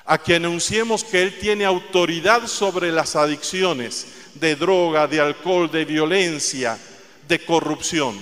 a 0.06 0.18
que 0.18 0.34
anunciemos 0.34 1.02
que 1.02 1.22
Él 1.22 1.38
tiene 1.38 1.64
autoridad 1.64 2.46
sobre 2.46 2.92
las 2.92 3.16
adicciones 3.16 4.06
de 4.34 4.54
droga, 4.56 5.06
de 5.06 5.20
alcohol, 5.20 5.70
de 5.70 5.84
violencia, 5.84 6.78
de 7.26 7.44
corrupción. 7.44 8.18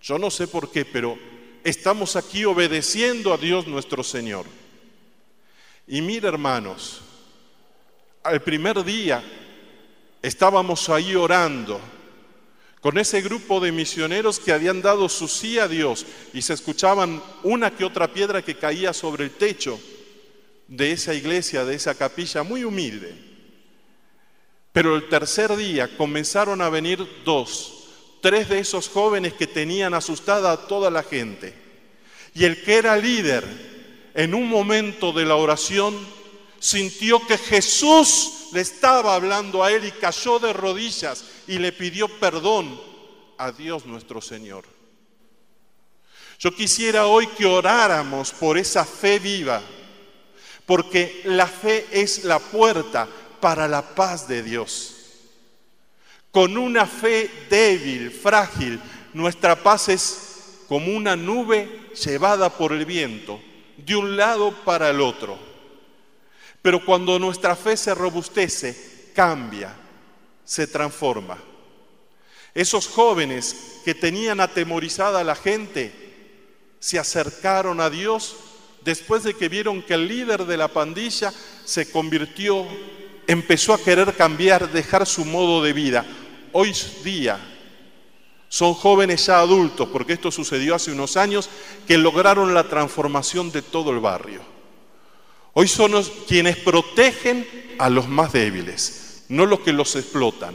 Yo 0.00 0.18
no 0.18 0.30
sé 0.30 0.46
por 0.46 0.70
qué, 0.70 0.84
pero 0.84 1.18
estamos 1.64 2.14
aquí 2.14 2.44
obedeciendo 2.44 3.32
a 3.32 3.38
Dios 3.38 3.66
nuestro 3.66 4.04
Señor. 4.04 4.46
Y 5.88 6.00
mira, 6.02 6.28
hermanos, 6.28 7.00
al 8.22 8.40
primer 8.40 8.84
día 8.84 9.22
estábamos 10.22 10.88
ahí 10.88 11.14
orando 11.14 11.80
con 12.80 12.96
ese 12.98 13.22
grupo 13.22 13.60
de 13.60 13.72
misioneros 13.72 14.38
que 14.38 14.52
habían 14.52 14.82
dado 14.82 15.08
su 15.08 15.26
sí 15.26 15.58
a 15.58 15.66
Dios 15.66 16.06
y 16.32 16.42
se 16.42 16.52
escuchaban 16.52 17.22
una 17.42 17.70
que 17.70 17.84
otra 17.84 18.12
piedra 18.12 18.42
que 18.42 18.56
caía 18.56 18.92
sobre 18.92 19.24
el 19.24 19.30
techo 19.32 19.80
de 20.68 20.92
esa 20.92 21.14
iglesia, 21.14 21.64
de 21.64 21.74
esa 21.74 21.94
capilla 21.94 22.42
muy 22.42 22.64
humilde. 22.64 23.14
Pero 24.72 24.96
el 24.96 25.08
tercer 25.08 25.54
día 25.56 25.96
comenzaron 25.96 26.60
a 26.60 26.68
venir 26.68 27.06
dos, 27.24 27.88
tres 28.20 28.48
de 28.48 28.58
esos 28.58 28.88
jóvenes 28.88 29.34
que 29.34 29.46
tenían 29.46 29.94
asustada 29.94 30.52
a 30.52 30.66
toda 30.66 30.90
la 30.90 31.02
gente. 31.02 31.54
Y 32.34 32.44
el 32.44 32.62
que 32.62 32.74
era 32.74 32.96
líder 32.96 33.44
en 34.14 34.34
un 34.34 34.48
momento 34.48 35.12
de 35.12 35.24
la 35.24 35.36
oración 35.36 35.94
sintió 36.58 37.24
que 37.26 37.38
Jesús 37.38 38.48
le 38.52 38.60
estaba 38.60 39.14
hablando 39.14 39.62
a 39.62 39.70
él 39.70 39.84
y 39.84 39.90
cayó 39.92 40.38
de 40.38 40.52
rodillas 40.52 41.24
y 41.46 41.58
le 41.58 41.72
pidió 41.72 42.08
perdón 42.08 42.80
a 43.38 43.52
Dios 43.52 43.84
nuestro 43.86 44.20
Señor. 44.20 44.64
Yo 46.38 46.54
quisiera 46.54 47.06
hoy 47.06 47.26
que 47.28 47.46
oráramos 47.46 48.32
por 48.32 48.58
esa 48.58 48.84
fe 48.84 49.18
viva, 49.18 49.62
porque 50.66 51.22
la 51.24 51.46
fe 51.46 51.86
es 51.90 52.24
la 52.24 52.38
puerta 52.38 53.08
para 53.40 53.68
la 53.68 53.82
paz 53.82 54.26
de 54.26 54.42
Dios. 54.42 54.94
Con 56.30 56.56
una 56.56 56.86
fe 56.86 57.30
débil, 57.48 58.10
frágil, 58.10 58.80
nuestra 59.12 59.62
paz 59.62 59.88
es 59.88 60.64
como 60.68 60.96
una 60.96 61.14
nube 61.14 61.90
llevada 61.94 62.50
por 62.50 62.72
el 62.72 62.84
viento, 62.84 63.40
de 63.76 63.94
un 63.94 64.16
lado 64.16 64.52
para 64.64 64.90
el 64.90 65.00
otro. 65.00 65.38
Pero 66.62 66.84
cuando 66.84 67.18
nuestra 67.18 67.54
fe 67.54 67.76
se 67.76 67.94
robustece, 67.94 69.10
cambia, 69.14 69.74
se 70.44 70.66
transforma. 70.66 71.38
Esos 72.54 72.88
jóvenes 72.88 73.80
que 73.84 73.94
tenían 73.94 74.40
atemorizada 74.40 75.20
a 75.20 75.24
la 75.24 75.34
gente 75.34 75.92
se 76.78 76.98
acercaron 76.98 77.80
a 77.80 77.90
Dios 77.90 78.36
después 78.84 79.22
de 79.22 79.34
que 79.34 79.48
vieron 79.48 79.82
que 79.82 79.94
el 79.94 80.06
líder 80.06 80.44
de 80.44 80.56
la 80.56 80.68
pandilla 80.68 81.32
se 81.64 81.90
convirtió, 81.90 82.66
empezó 83.26 83.74
a 83.74 83.82
querer 83.82 84.14
cambiar, 84.14 84.70
dejar 84.70 85.06
su 85.06 85.24
modo 85.24 85.62
de 85.62 85.72
vida. 85.72 86.04
Hoy 86.52 86.72
día 87.02 87.38
son 88.48 88.74
jóvenes 88.74 89.26
ya 89.26 89.40
adultos, 89.40 89.88
porque 89.92 90.12
esto 90.12 90.30
sucedió 90.30 90.74
hace 90.74 90.92
unos 90.92 91.16
años, 91.16 91.48
que 91.86 91.98
lograron 91.98 92.54
la 92.54 92.68
transformación 92.68 93.50
de 93.50 93.62
todo 93.62 93.90
el 93.90 93.98
barrio. 93.98 94.42
Hoy 95.54 95.66
son 95.66 95.92
quienes 96.28 96.56
protegen 96.58 97.46
a 97.78 97.88
los 97.88 98.08
más 98.08 98.32
débiles 98.32 99.04
no 99.28 99.46
los 99.46 99.60
que 99.60 99.72
los 99.72 99.94
explotan. 99.96 100.54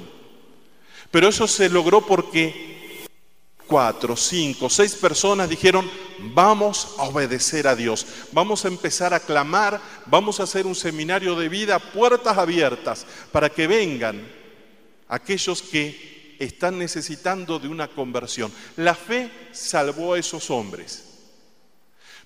Pero 1.12 1.28
eso 1.28 1.48
se 1.48 1.70
logró 1.70 2.06
porque 2.06 2.79
cuatro, 3.70 4.18
cinco, 4.18 4.70
seis 4.70 4.96
personas 4.96 5.48
dijeron, 5.48 5.90
vamos 6.34 6.96
a 6.98 7.04
obedecer 7.04 7.68
a 7.68 7.76
Dios, 7.76 8.06
vamos 8.32 8.66
a 8.66 8.68
empezar 8.68 9.14
a 9.14 9.20
clamar, 9.22 9.80
vamos 10.08 10.40
a 10.40 10.44
hacer 10.44 10.66
un 10.66 10.76
seminario 10.76 11.36
de 11.36 11.48
vida, 11.48 11.80
puertas 11.80 12.38
abiertas, 12.38 13.06
para 13.32 13.50
que 13.50 13.68
vengan 13.68 14.28
aquellos 15.08 15.62
que 15.62 16.36
están 16.40 16.78
necesitando 16.78 17.60
de 17.60 17.68
una 17.68 17.88
conversión. 17.88 18.52
La 18.76 18.96
fe 18.96 19.32
salvó 19.52 20.16
a 20.16 20.20
esos 20.20 20.50
hombres. 20.50 21.06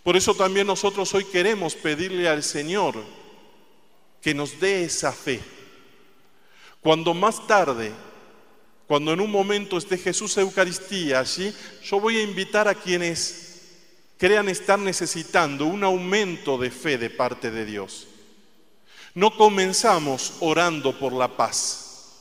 Por 0.01 0.17
eso 0.17 0.33
también 0.33 0.67
nosotros 0.67 1.13
hoy 1.13 1.25
queremos 1.25 1.75
pedirle 1.75 2.27
al 2.27 2.43
Señor 2.43 2.95
que 4.21 4.33
nos 4.33 4.59
dé 4.59 4.85
esa 4.85 5.11
fe 5.11 5.41
cuando 6.83 7.13
más 7.13 7.47
tarde, 7.47 7.93
cuando 8.87 9.13
en 9.13 9.21
un 9.21 9.31
momento 9.31 9.77
esté 9.77 9.97
Jesús 9.97 10.37
Eucaristía 10.37 11.19
allí, 11.19 11.53
yo 11.83 11.99
voy 11.99 12.17
a 12.17 12.23
invitar 12.23 12.67
a 12.67 12.75
quienes 12.75 13.61
crean 14.17 14.49
estar 14.49 14.79
necesitando 14.79 15.65
un 15.65 15.83
aumento 15.83 16.57
de 16.57 16.71
fe 16.71 16.97
de 16.97 17.09
parte 17.09 17.51
de 17.51 17.65
Dios. 17.65 18.07
No 19.13 19.35
comenzamos 19.35 20.33
orando 20.39 20.97
por 20.97 21.13
la 21.13 21.27
paz. 21.37 22.11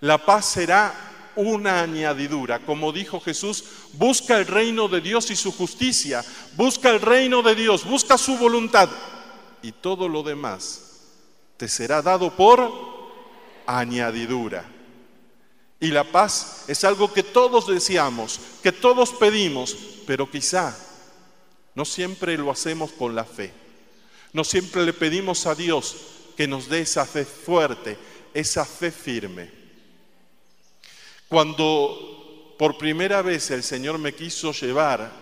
La 0.00 0.18
paz 0.24 0.46
será 0.46 0.94
una 1.36 1.82
añadidura. 1.82 2.60
Como 2.60 2.92
dijo 2.92 3.20
Jesús, 3.20 3.64
busca 3.94 4.38
el 4.38 4.46
reino 4.46 4.88
de 4.88 5.00
Dios 5.00 5.30
y 5.30 5.36
su 5.36 5.52
justicia, 5.52 6.24
busca 6.56 6.90
el 6.90 7.00
reino 7.00 7.42
de 7.42 7.54
Dios, 7.54 7.84
busca 7.84 8.16
su 8.18 8.36
voluntad 8.38 8.88
y 9.62 9.72
todo 9.72 10.08
lo 10.08 10.22
demás 10.22 10.82
te 11.56 11.68
será 11.68 12.02
dado 12.02 12.30
por 12.30 12.70
añadidura. 13.66 14.64
Y 15.78 15.88
la 15.88 16.04
paz 16.04 16.64
es 16.68 16.84
algo 16.84 17.12
que 17.12 17.22
todos 17.22 17.66
deseamos, 17.66 18.40
que 18.62 18.72
todos 18.72 19.10
pedimos, 19.12 19.76
pero 20.06 20.30
quizá 20.30 20.76
no 21.74 21.84
siempre 21.84 22.38
lo 22.38 22.50
hacemos 22.50 22.92
con 22.92 23.14
la 23.14 23.24
fe. 23.24 23.52
No 24.32 24.44
siempre 24.44 24.84
le 24.84 24.92
pedimos 24.92 25.46
a 25.46 25.54
Dios 25.54 25.96
que 26.36 26.48
nos 26.48 26.68
dé 26.68 26.80
esa 26.80 27.04
fe 27.04 27.24
fuerte, 27.24 27.98
esa 28.32 28.64
fe 28.64 28.90
firme. 28.90 29.50
Cuando 31.28 32.54
por 32.58 32.78
primera 32.78 33.20
vez 33.20 33.50
el 33.50 33.62
Señor 33.62 33.98
me 33.98 34.14
quiso 34.14 34.52
llevar 34.52 35.12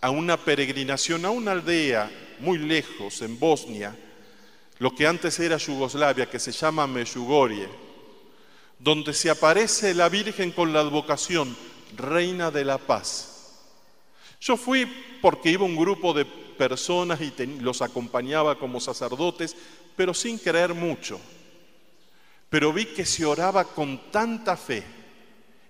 a 0.00 0.10
una 0.10 0.36
peregrinación 0.36 1.24
a 1.24 1.30
una 1.30 1.52
aldea 1.52 2.10
muy 2.40 2.58
lejos, 2.58 3.20
en 3.22 3.38
Bosnia, 3.38 3.96
lo 4.78 4.94
que 4.94 5.06
antes 5.06 5.38
era 5.40 5.56
Yugoslavia, 5.56 6.28
que 6.28 6.38
se 6.38 6.52
llama 6.52 6.86
Meyugorie, 6.86 7.68
donde 8.84 9.14
se 9.14 9.30
aparece 9.30 9.94
la 9.94 10.10
Virgen 10.10 10.52
con 10.52 10.74
la 10.74 10.80
advocación 10.80 11.56
Reina 11.96 12.50
de 12.50 12.66
la 12.66 12.76
Paz. 12.76 13.30
Yo 14.42 14.58
fui 14.58 14.86
porque 15.22 15.50
iba 15.50 15.64
un 15.64 15.74
grupo 15.74 16.12
de 16.12 16.26
personas 16.26 17.18
y 17.22 17.32
los 17.60 17.80
acompañaba 17.80 18.58
como 18.58 18.80
sacerdotes, 18.80 19.56
pero 19.96 20.12
sin 20.12 20.36
creer 20.36 20.74
mucho. 20.74 21.18
Pero 22.50 22.74
vi 22.74 22.84
que 22.84 23.06
se 23.06 23.24
oraba 23.24 23.64
con 23.64 24.10
tanta 24.10 24.54
fe 24.54 24.84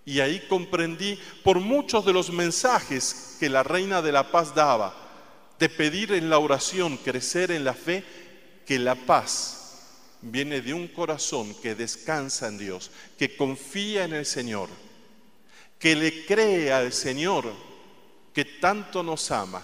y 0.05 0.19
ahí 0.19 0.43
comprendí 0.49 1.17
por 1.45 1.61
muchos 1.61 2.05
de 2.05 2.13
los 2.13 2.33
mensajes 2.33 3.37
que 3.39 3.49
la 3.49 3.63
Reina 3.63 4.03
de 4.03 4.11
la 4.11 4.33
Paz 4.33 4.57
daba, 4.57 4.93
de 5.61 5.69
pedir 5.69 6.13
en 6.13 6.29
la 6.29 6.41
oración, 6.41 6.97
crecer 6.97 7.53
en 7.53 7.63
la 7.63 7.75
fe, 7.75 8.03
que 8.67 8.81
la 8.81 8.97
paz 8.97 9.64
viene 10.25 10.61
de 10.61 10.73
un 10.73 10.89
corazón 10.89 11.55
que 11.63 11.75
descansa 11.75 12.49
en 12.49 12.59
Dios, 12.59 12.91
que 13.19 13.37
confía 13.37 14.05
en 14.05 14.15
el 14.15 14.27
Señor, 14.27 14.69
que 15.79 15.95
le 15.95 16.25
cree 16.25 16.73
al 16.73 16.93
Señor 16.93 17.53
que 18.33 18.45
tanto 18.45 19.03
nos 19.03 19.31
ama 19.31 19.63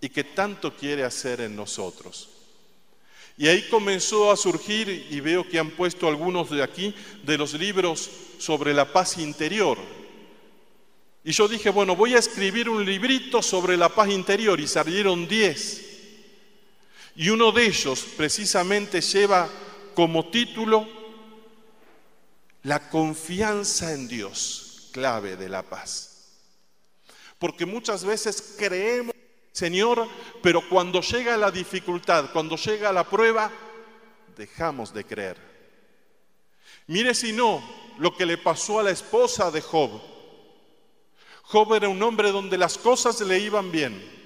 y 0.00 0.08
que 0.08 0.24
tanto 0.24 0.74
quiere 0.74 1.04
hacer 1.04 1.40
en 1.40 1.54
nosotros. 1.54 2.30
Y 3.38 3.48
ahí 3.48 3.68
comenzó 3.68 4.30
a 4.30 4.36
surgir, 4.36 5.08
y 5.10 5.20
veo 5.20 5.46
que 5.46 5.58
han 5.58 5.70
puesto 5.70 6.08
algunos 6.08 6.50
de 6.50 6.62
aquí, 6.62 6.94
de 7.22 7.36
los 7.36 7.52
libros 7.52 8.08
sobre 8.38 8.72
la 8.72 8.90
paz 8.90 9.18
interior. 9.18 9.76
Y 11.22 11.32
yo 11.32 11.46
dije, 11.46 11.68
bueno, 11.68 11.94
voy 11.94 12.14
a 12.14 12.18
escribir 12.18 12.70
un 12.70 12.82
librito 12.84 13.42
sobre 13.42 13.76
la 13.76 13.90
paz 13.90 14.08
interior 14.08 14.58
y 14.58 14.66
salieron 14.66 15.28
diez. 15.28 15.82
Y 17.14 17.28
uno 17.28 17.52
de 17.52 17.66
ellos 17.66 18.06
precisamente 18.16 19.00
lleva 19.00 19.50
como 19.96 20.26
título 20.26 20.86
La 22.62 22.88
confianza 22.88 23.92
en 23.92 24.06
Dios, 24.06 24.90
clave 24.92 25.36
de 25.36 25.48
la 25.48 25.64
paz. 25.64 26.12
Porque 27.40 27.66
muchas 27.66 28.04
veces 28.04 28.54
creemos, 28.56 29.14
Señor, 29.50 30.06
pero 30.40 30.68
cuando 30.68 31.00
llega 31.00 31.36
la 31.36 31.50
dificultad, 31.50 32.30
cuando 32.32 32.56
llega 32.56 32.92
la 32.92 33.02
prueba, 33.02 33.50
dejamos 34.36 34.94
de 34.94 35.04
creer. 35.04 35.36
Mire 36.86 37.12
si 37.14 37.32
no 37.32 37.60
lo 37.98 38.16
que 38.16 38.26
le 38.26 38.38
pasó 38.38 38.78
a 38.78 38.84
la 38.84 38.90
esposa 38.90 39.50
de 39.50 39.60
Job. 39.60 40.00
Job 41.42 41.74
era 41.74 41.88
un 41.88 42.00
hombre 42.02 42.30
donde 42.30 42.56
las 42.56 42.78
cosas 42.78 43.20
le 43.22 43.40
iban 43.40 43.72
bien 43.72 44.16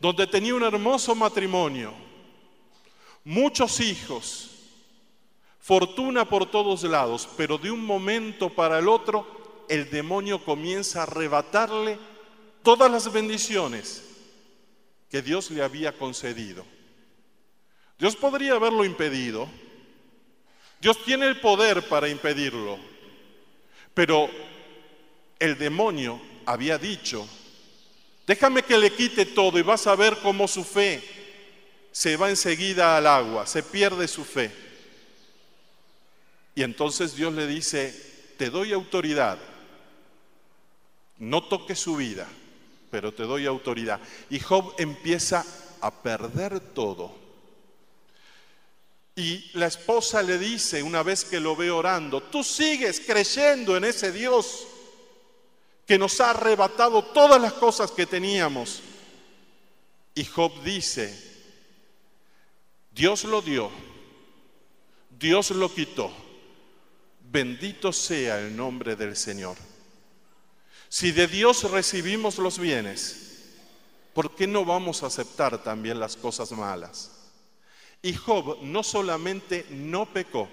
donde 0.00 0.26
tenía 0.26 0.54
un 0.54 0.62
hermoso 0.62 1.14
matrimonio, 1.14 1.92
muchos 3.24 3.80
hijos, 3.80 4.50
fortuna 5.60 6.28
por 6.28 6.50
todos 6.50 6.82
lados, 6.84 7.28
pero 7.36 7.58
de 7.58 7.70
un 7.70 7.84
momento 7.84 8.50
para 8.50 8.78
el 8.78 8.88
otro 8.88 9.66
el 9.68 9.88
demonio 9.90 10.44
comienza 10.44 11.00
a 11.00 11.02
arrebatarle 11.04 11.98
todas 12.62 12.90
las 12.90 13.12
bendiciones 13.12 14.04
que 15.10 15.22
Dios 15.22 15.50
le 15.50 15.62
había 15.62 15.96
concedido. 15.96 16.64
Dios 17.98 18.16
podría 18.16 18.54
haberlo 18.54 18.84
impedido, 18.84 19.48
Dios 20.80 21.04
tiene 21.04 21.26
el 21.26 21.40
poder 21.40 21.86
para 21.88 22.08
impedirlo, 22.08 22.78
pero 23.92 24.30
el 25.38 25.58
demonio 25.58 26.20
había 26.46 26.78
dicho 26.78 27.28
Déjame 28.30 28.62
que 28.62 28.78
le 28.78 28.92
quite 28.92 29.26
todo 29.26 29.58
y 29.58 29.62
vas 29.62 29.88
a 29.88 29.96
ver 29.96 30.16
cómo 30.18 30.46
su 30.46 30.62
fe 30.62 31.02
se 31.92 32.16
va 32.16 32.30
enseguida 32.30 32.96
al 32.96 33.06
agua, 33.06 33.46
se 33.46 33.62
pierde 33.62 34.06
su 34.06 34.24
fe. 34.24 34.50
Y 36.54 36.62
entonces 36.62 37.14
Dios 37.14 37.32
le 37.32 37.46
dice, 37.46 38.34
te 38.36 38.50
doy 38.50 38.72
autoridad, 38.72 39.38
no 41.18 41.44
toques 41.44 41.78
su 41.78 41.96
vida, 41.96 42.26
pero 42.90 43.12
te 43.12 43.24
doy 43.24 43.46
autoridad. 43.46 44.00
Y 44.28 44.40
Job 44.40 44.74
empieza 44.78 45.44
a 45.80 45.90
perder 46.02 46.60
todo. 46.60 47.18
Y 49.16 49.50
la 49.54 49.66
esposa 49.66 50.22
le 50.22 50.38
dice, 50.38 50.82
una 50.82 51.02
vez 51.02 51.24
que 51.24 51.40
lo 51.40 51.56
ve 51.56 51.70
orando, 51.70 52.22
tú 52.22 52.42
sigues 52.42 53.00
creyendo 53.00 53.76
en 53.76 53.84
ese 53.84 54.12
Dios 54.12 54.66
que 55.86 55.98
nos 55.98 56.20
ha 56.20 56.30
arrebatado 56.30 57.04
todas 57.04 57.40
las 57.40 57.52
cosas 57.54 57.90
que 57.90 58.06
teníamos. 58.06 58.80
Y 60.14 60.24
Job 60.24 60.62
dice, 60.62 61.29
Dios 63.00 63.24
lo 63.24 63.40
dio, 63.40 63.70
Dios 65.18 65.52
lo 65.52 65.72
quitó, 65.72 66.12
bendito 67.32 67.94
sea 67.94 68.38
el 68.38 68.54
nombre 68.54 68.94
del 68.94 69.16
Señor. 69.16 69.56
Si 70.90 71.10
de 71.10 71.26
Dios 71.26 71.62
recibimos 71.70 72.36
los 72.36 72.58
bienes, 72.58 73.54
¿por 74.12 74.34
qué 74.34 74.46
no 74.46 74.66
vamos 74.66 75.02
a 75.02 75.06
aceptar 75.06 75.62
también 75.62 75.98
las 75.98 76.14
cosas 76.14 76.52
malas? 76.52 77.30
Y 78.02 78.12
Job 78.12 78.58
no 78.60 78.82
solamente 78.82 79.64
no 79.70 80.04
pecó, 80.04 80.50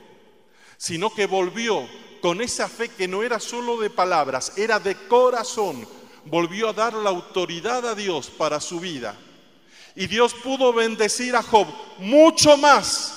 sino 0.77 1.13
que 1.13 1.25
volvió 1.25 1.85
con 2.21 2.39
esa 2.39 2.69
fe 2.69 2.87
que 2.87 3.09
no 3.09 3.23
era 3.23 3.41
solo 3.41 3.77
de 3.77 3.89
palabras, 3.89 4.57
era 4.57 4.79
de 4.79 4.95
corazón, 5.09 5.85
volvió 6.23 6.69
a 6.69 6.73
dar 6.73 6.93
la 6.93 7.09
autoridad 7.09 7.85
a 7.85 7.93
Dios 7.93 8.29
para 8.29 8.61
su 8.61 8.79
vida. 8.79 9.19
Y 9.97 10.05
Dios 10.05 10.35
pudo 10.35 10.71
bendecir 10.73 11.35
a 11.35 11.41
Job 11.41 11.65
mucho 11.97 12.55
más 12.55 13.15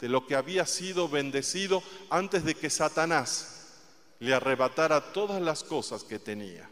de 0.00 0.08
lo 0.08 0.26
que 0.26 0.34
había 0.34 0.64
sido 0.64 1.06
bendecido 1.06 1.82
antes 2.08 2.44
de 2.44 2.54
que 2.54 2.70
Satanás 2.70 3.74
le 4.18 4.32
arrebatara 4.32 5.12
todas 5.12 5.42
las 5.42 5.62
cosas 5.62 6.02
que 6.02 6.18
tenía. 6.18 6.66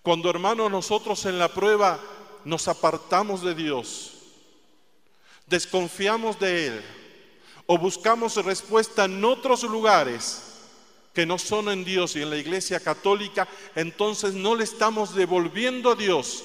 Cuando 0.00 0.30
hermanos 0.30 0.70
nosotros 0.70 1.26
en 1.26 1.40
la 1.40 1.48
prueba 1.48 1.98
nos 2.44 2.68
apartamos 2.68 3.42
de 3.42 3.56
Dios, 3.56 4.12
desconfiamos 5.48 6.38
de 6.38 6.68
Él, 6.68 6.82
o 7.66 7.78
buscamos 7.78 8.36
respuesta 8.44 9.06
en 9.06 9.24
otros 9.24 9.64
lugares 9.64 10.42
que 11.12 11.26
no 11.26 11.36
son 11.36 11.68
en 11.68 11.84
Dios 11.84 12.14
y 12.14 12.22
en 12.22 12.30
la 12.30 12.36
iglesia 12.36 12.78
católica, 12.78 13.48
entonces 13.74 14.34
no 14.34 14.54
le 14.54 14.62
estamos 14.62 15.16
devolviendo 15.16 15.90
a 15.90 15.96
Dios 15.96 16.44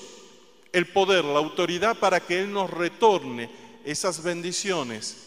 el 0.71 0.88
poder, 0.88 1.25
la 1.25 1.39
autoridad 1.39 1.97
para 1.97 2.19
que 2.19 2.39
Él 2.39 2.51
nos 2.51 2.69
retorne 2.69 3.49
esas 3.86 4.23
bendiciones 4.23 5.17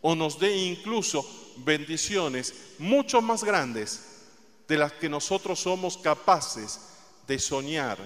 o 0.00 0.14
nos 0.14 0.38
dé 0.38 0.56
incluso 0.56 1.24
bendiciones 1.58 2.74
mucho 2.78 3.20
más 3.20 3.44
grandes 3.44 4.26
de 4.66 4.78
las 4.78 4.92
que 4.92 5.08
nosotros 5.08 5.60
somos 5.60 5.98
capaces 5.98 6.80
de 7.26 7.38
soñar, 7.38 7.98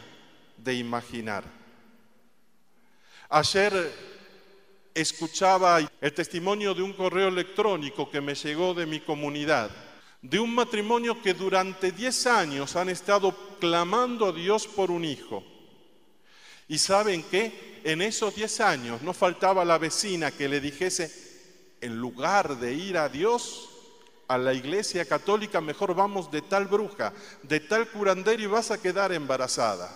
de 0.56 0.74
imaginar. 0.74 1.44
Ayer 3.28 3.92
escuchaba 4.94 5.80
el 6.00 6.12
testimonio 6.12 6.74
de 6.74 6.82
un 6.82 6.92
correo 6.92 7.28
electrónico 7.28 8.10
que 8.10 8.20
me 8.20 8.34
llegó 8.34 8.74
de 8.74 8.86
mi 8.86 9.00
comunidad, 9.00 9.70
de 10.22 10.38
un 10.38 10.54
matrimonio 10.54 11.20
que 11.20 11.34
durante 11.34 11.92
10 11.92 12.26
años 12.28 12.76
han 12.76 12.88
estado 12.88 13.34
clamando 13.58 14.26
a 14.26 14.32
Dios 14.32 14.66
por 14.66 14.90
un 14.90 15.04
hijo. 15.04 15.44
Y 16.68 16.78
saben 16.78 17.22
que 17.24 17.80
en 17.84 18.00
esos 18.00 18.34
10 18.34 18.60
años 18.60 19.02
no 19.02 19.12
faltaba 19.12 19.64
la 19.64 19.78
vecina 19.78 20.30
que 20.30 20.48
le 20.48 20.60
dijese, 20.60 21.12
en 21.80 21.96
lugar 21.96 22.58
de 22.58 22.72
ir 22.72 22.96
a 22.96 23.08
Dios, 23.08 23.68
a 24.28 24.38
la 24.38 24.54
iglesia 24.54 25.04
católica, 25.04 25.60
mejor 25.60 25.94
vamos 25.94 26.30
de 26.30 26.40
tal 26.40 26.66
bruja, 26.66 27.12
de 27.42 27.60
tal 27.60 27.88
curandero 27.88 28.42
y 28.42 28.46
vas 28.46 28.70
a 28.70 28.80
quedar 28.80 29.12
embarazada. 29.12 29.94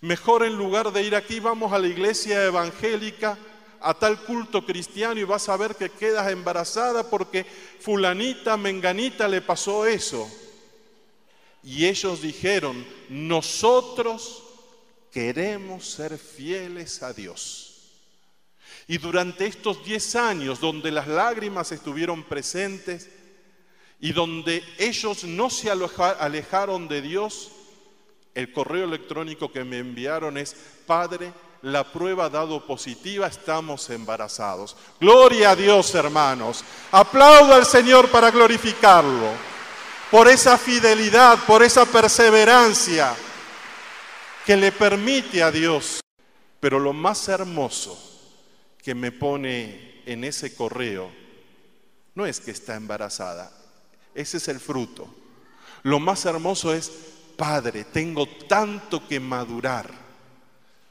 Mejor 0.00 0.44
en 0.44 0.56
lugar 0.56 0.90
de 0.92 1.02
ir 1.02 1.14
aquí, 1.14 1.38
vamos 1.38 1.72
a 1.72 1.78
la 1.78 1.86
iglesia 1.86 2.44
evangélica, 2.44 3.38
a 3.80 3.94
tal 3.94 4.24
culto 4.24 4.64
cristiano 4.64 5.20
y 5.20 5.24
vas 5.24 5.48
a 5.48 5.56
ver 5.56 5.74
que 5.74 5.90
quedas 5.90 6.30
embarazada 6.30 7.08
porque 7.08 7.44
fulanita, 7.80 8.56
menganita 8.56 9.28
le 9.28 9.42
pasó 9.42 9.86
eso. 9.86 10.30
Y 11.62 11.86
ellos 11.86 12.22
dijeron, 12.22 12.84
nosotros 13.08 14.42
queremos 15.12 15.88
ser 15.88 16.18
fieles 16.18 17.02
a 17.02 17.12
Dios. 17.12 17.68
Y 18.88 18.98
durante 18.98 19.46
estos 19.46 19.84
diez 19.84 20.16
años 20.16 20.58
donde 20.58 20.90
las 20.90 21.06
lágrimas 21.06 21.70
estuvieron 21.70 22.24
presentes 22.24 23.08
y 24.00 24.12
donde 24.12 24.64
ellos 24.78 25.22
no 25.24 25.50
se 25.50 25.70
alejaron 25.70 26.88
de 26.88 27.02
Dios, 27.02 27.52
el 28.34 28.52
correo 28.52 28.84
electrónico 28.84 29.52
que 29.52 29.62
me 29.62 29.78
enviaron 29.78 30.38
es, 30.38 30.56
Padre, 30.86 31.32
la 31.60 31.84
prueba 31.84 32.24
ha 32.24 32.30
dado 32.30 32.66
positiva, 32.66 33.28
estamos 33.28 33.88
embarazados. 33.90 34.76
Gloria 34.98 35.50
a 35.50 35.56
Dios, 35.56 35.94
hermanos. 35.94 36.64
Aplaudo 36.90 37.54
al 37.54 37.66
Señor 37.66 38.10
para 38.10 38.30
glorificarlo. 38.30 39.30
Por 40.10 40.26
esa 40.28 40.58
fidelidad, 40.58 41.38
por 41.46 41.62
esa 41.62 41.86
perseverancia 41.86 43.14
que 44.46 44.56
le 44.56 44.72
permite 44.72 45.42
a 45.42 45.50
Dios. 45.50 46.00
Pero 46.60 46.78
lo 46.78 46.92
más 46.92 47.28
hermoso 47.28 47.98
que 48.82 48.94
me 48.94 49.12
pone 49.12 50.02
en 50.06 50.24
ese 50.24 50.54
correo 50.54 51.10
no 52.14 52.26
es 52.26 52.40
que 52.40 52.50
está 52.50 52.76
embarazada, 52.76 53.52
ese 54.14 54.36
es 54.36 54.48
el 54.48 54.60
fruto. 54.60 55.12
Lo 55.82 55.98
más 55.98 56.24
hermoso 56.24 56.72
es 56.72 56.90
Padre, 57.36 57.84
tengo 57.84 58.28
tanto 58.46 59.08
que 59.08 59.18
madurar, 59.18 59.90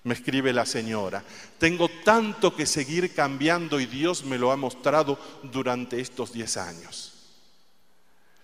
me 0.04 0.14
escribe 0.14 0.52
la 0.52 0.66
señora, 0.66 1.24
tengo 1.58 1.88
tanto 2.04 2.56
que 2.56 2.66
seguir 2.66 3.14
cambiando 3.14 3.80
y 3.80 3.86
Dios 3.86 4.26
me 4.26 4.38
lo 4.38 4.52
ha 4.52 4.58
mostrado 4.58 5.20
durante 5.44 6.02
estos 6.02 6.34
10 6.34 6.58
años. 6.58 7.14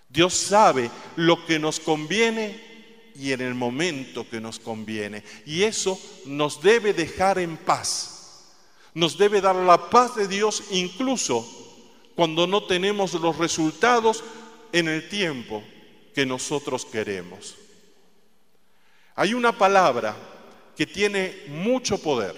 Dios 0.08 0.32
sabe 0.32 0.90
lo 1.16 1.44
que 1.44 1.58
nos 1.58 1.80
conviene 1.80 2.67
y 3.18 3.32
en 3.32 3.40
el 3.40 3.54
momento 3.54 4.28
que 4.30 4.40
nos 4.40 4.60
conviene. 4.60 5.24
Y 5.44 5.64
eso 5.64 6.00
nos 6.24 6.62
debe 6.62 6.94
dejar 6.94 7.38
en 7.38 7.56
paz. 7.56 8.46
Nos 8.94 9.18
debe 9.18 9.40
dar 9.40 9.56
la 9.56 9.90
paz 9.90 10.14
de 10.14 10.28
Dios 10.28 10.64
incluso 10.70 11.46
cuando 12.14 12.46
no 12.46 12.64
tenemos 12.64 13.14
los 13.14 13.36
resultados 13.36 14.22
en 14.72 14.88
el 14.88 15.08
tiempo 15.08 15.64
que 16.14 16.24
nosotros 16.24 16.84
queremos. 16.84 17.56
Hay 19.16 19.34
una 19.34 19.56
palabra 19.56 20.16
que 20.76 20.86
tiene 20.86 21.42
mucho 21.48 21.98
poder. 21.98 22.36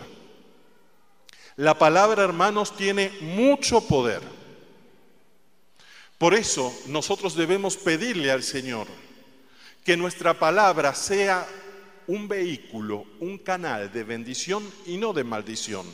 La 1.56 1.78
palabra, 1.78 2.24
hermanos, 2.24 2.74
tiene 2.74 3.12
mucho 3.20 3.82
poder. 3.82 4.22
Por 6.16 6.34
eso 6.34 6.74
nosotros 6.86 7.34
debemos 7.34 7.76
pedirle 7.76 8.30
al 8.30 8.42
Señor 8.42 8.86
que 9.90 9.96
nuestra 9.96 10.38
palabra 10.38 10.94
sea 10.94 11.44
un 12.06 12.28
vehículo, 12.28 13.06
un 13.18 13.38
canal 13.38 13.92
de 13.92 14.04
bendición 14.04 14.62
y 14.86 14.96
no 14.96 15.12
de 15.12 15.24
maldición. 15.24 15.84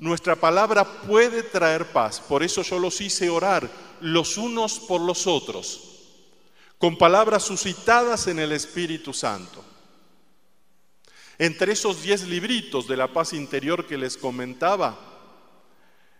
Nuestra 0.00 0.36
palabra 0.36 1.02
puede 1.02 1.42
traer 1.42 1.84
paz, 1.92 2.18
por 2.18 2.42
eso 2.42 2.62
yo 2.62 2.78
los 2.78 2.98
hice 3.02 3.28
orar 3.28 3.68
los 4.00 4.38
unos 4.38 4.80
por 4.80 5.02
los 5.02 5.26
otros, 5.26 6.14
con 6.78 6.96
palabras 6.96 7.42
suscitadas 7.42 8.26
en 8.26 8.38
el 8.38 8.52
Espíritu 8.52 9.12
Santo. 9.12 9.62
Entre 11.36 11.74
esos 11.74 12.02
diez 12.02 12.26
libritos 12.26 12.88
de 12.88 12.96
la 12.96 13.08
paz 13.08 13.34
interior 13.34 13.86
que 13.86 13.98
les 13.98 14.16
comentaba, 14.16 14.98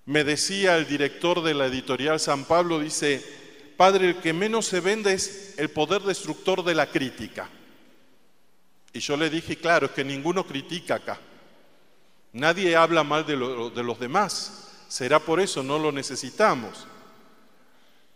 me 0.04 0.22
decía 0.22 0.76
el 0.76 0.86
director 0.86 1.42
de 1.42 1.54
la 1.54 1.64
editorial 1.64 2.20
San 2.20 2.44
Pablo, 2.44 2.78
dice, 2.78 3.45
Padre, 3.76 4.08
el 4.08 4.16
que 4.16 4.32
menos 4.32 4.66
se 4.66 4.80
vende 4.80 5.12
es 5.12 5.54
el 5.58 5.70
poder 5.70 6.02
destructor 6.02 6.64
de 6.64 6.74
la 6.74 6.90
crítica. 6.90 7.48
Y 8.92 9.00
yo 9.00 9.16
le 9.16 9.28
dije, 9.28 9.56
claro, 9.56 9.86
es 9.86 9.92
que 9.92 10.04
ninguno 10.04 10.46
critica 10.46 10.94
acá. 10.96 11.18
Nadie 12.32 12.74
habla 12.74 13.04
mal 13.04 13.26
de, 13.26 13.36
de 13.36 13.82
los 13.82 14.00
demás. 14.00 14.84
Será 14.88 15.18
por 15.18 15.40
eso, 15.40 15.62
no 15.62 15.78
lo 15.78 15.92
necesitamos. 15.92 16.86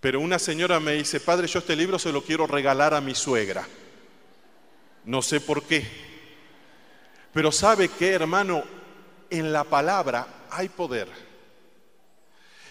Pero 0.00 0.20
una 0.20 0.38
señora 0.38 0.80
me 0.80 0.92
dice, 0.92 1.20
Padre, 1.20 1.46
yo 1.46 1.58
este 1.58 1.76
libro 1.76 1.98
se 1.98 2.12
lo 2.12 2.22
quiero 2.22 2.46
regalar 2.46 2.94
a 2.94 3.02
mi 3.02 3.14
suegra. 3.14 3.68
No 5.04 5.20
sé 5.20 5.40
por 5.40 5.64
qué. 5.64 5.86
Pero 7.32 7.52
sabe 7.52 7.88
que, 7.88 8.10
hermano, 8.10 8.64
en 9.28 9.52
la 9.52 9.64
palabra 9.64 10.46
hay 10.50 10.68
poder. 10.68 11.08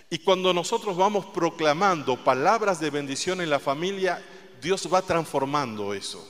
Y 0.10 0.19
cuando 0.19 0.54
nosotros 0.54 0.98
vamos 0.98 1.26
proclamando 1.28 2.24
palabras 2.24 2.80
de 2.80 2.89
bendición 2.89 3.41
en 3.41 3.50
la 3.50 3.60
familia, 3.60 4.24
Dios 4.62 4.91
va 4.91 5.02
transformando 5.02 5.93
eso. 5.93 6.28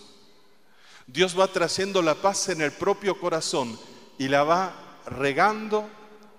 Dios 1.08 1.38
va 1.40 1.48
trayendo 1.48 2.02
la 2.02 2.16
paz 2.16 2.50
en 2.50 2.62
el 2.62 2.72
propio 2.72 3.20
corazón 3.20 3.80
y 4.18 4.28
la 4.28 4.44
va 4.44 5.00
regando 5.08 5.90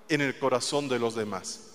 en 0.07 0.21
el 0.21 0.37
corazón 0.37 0.87
de 0.87 0.99
los 0.99 1.15
demás. 1.15 1.71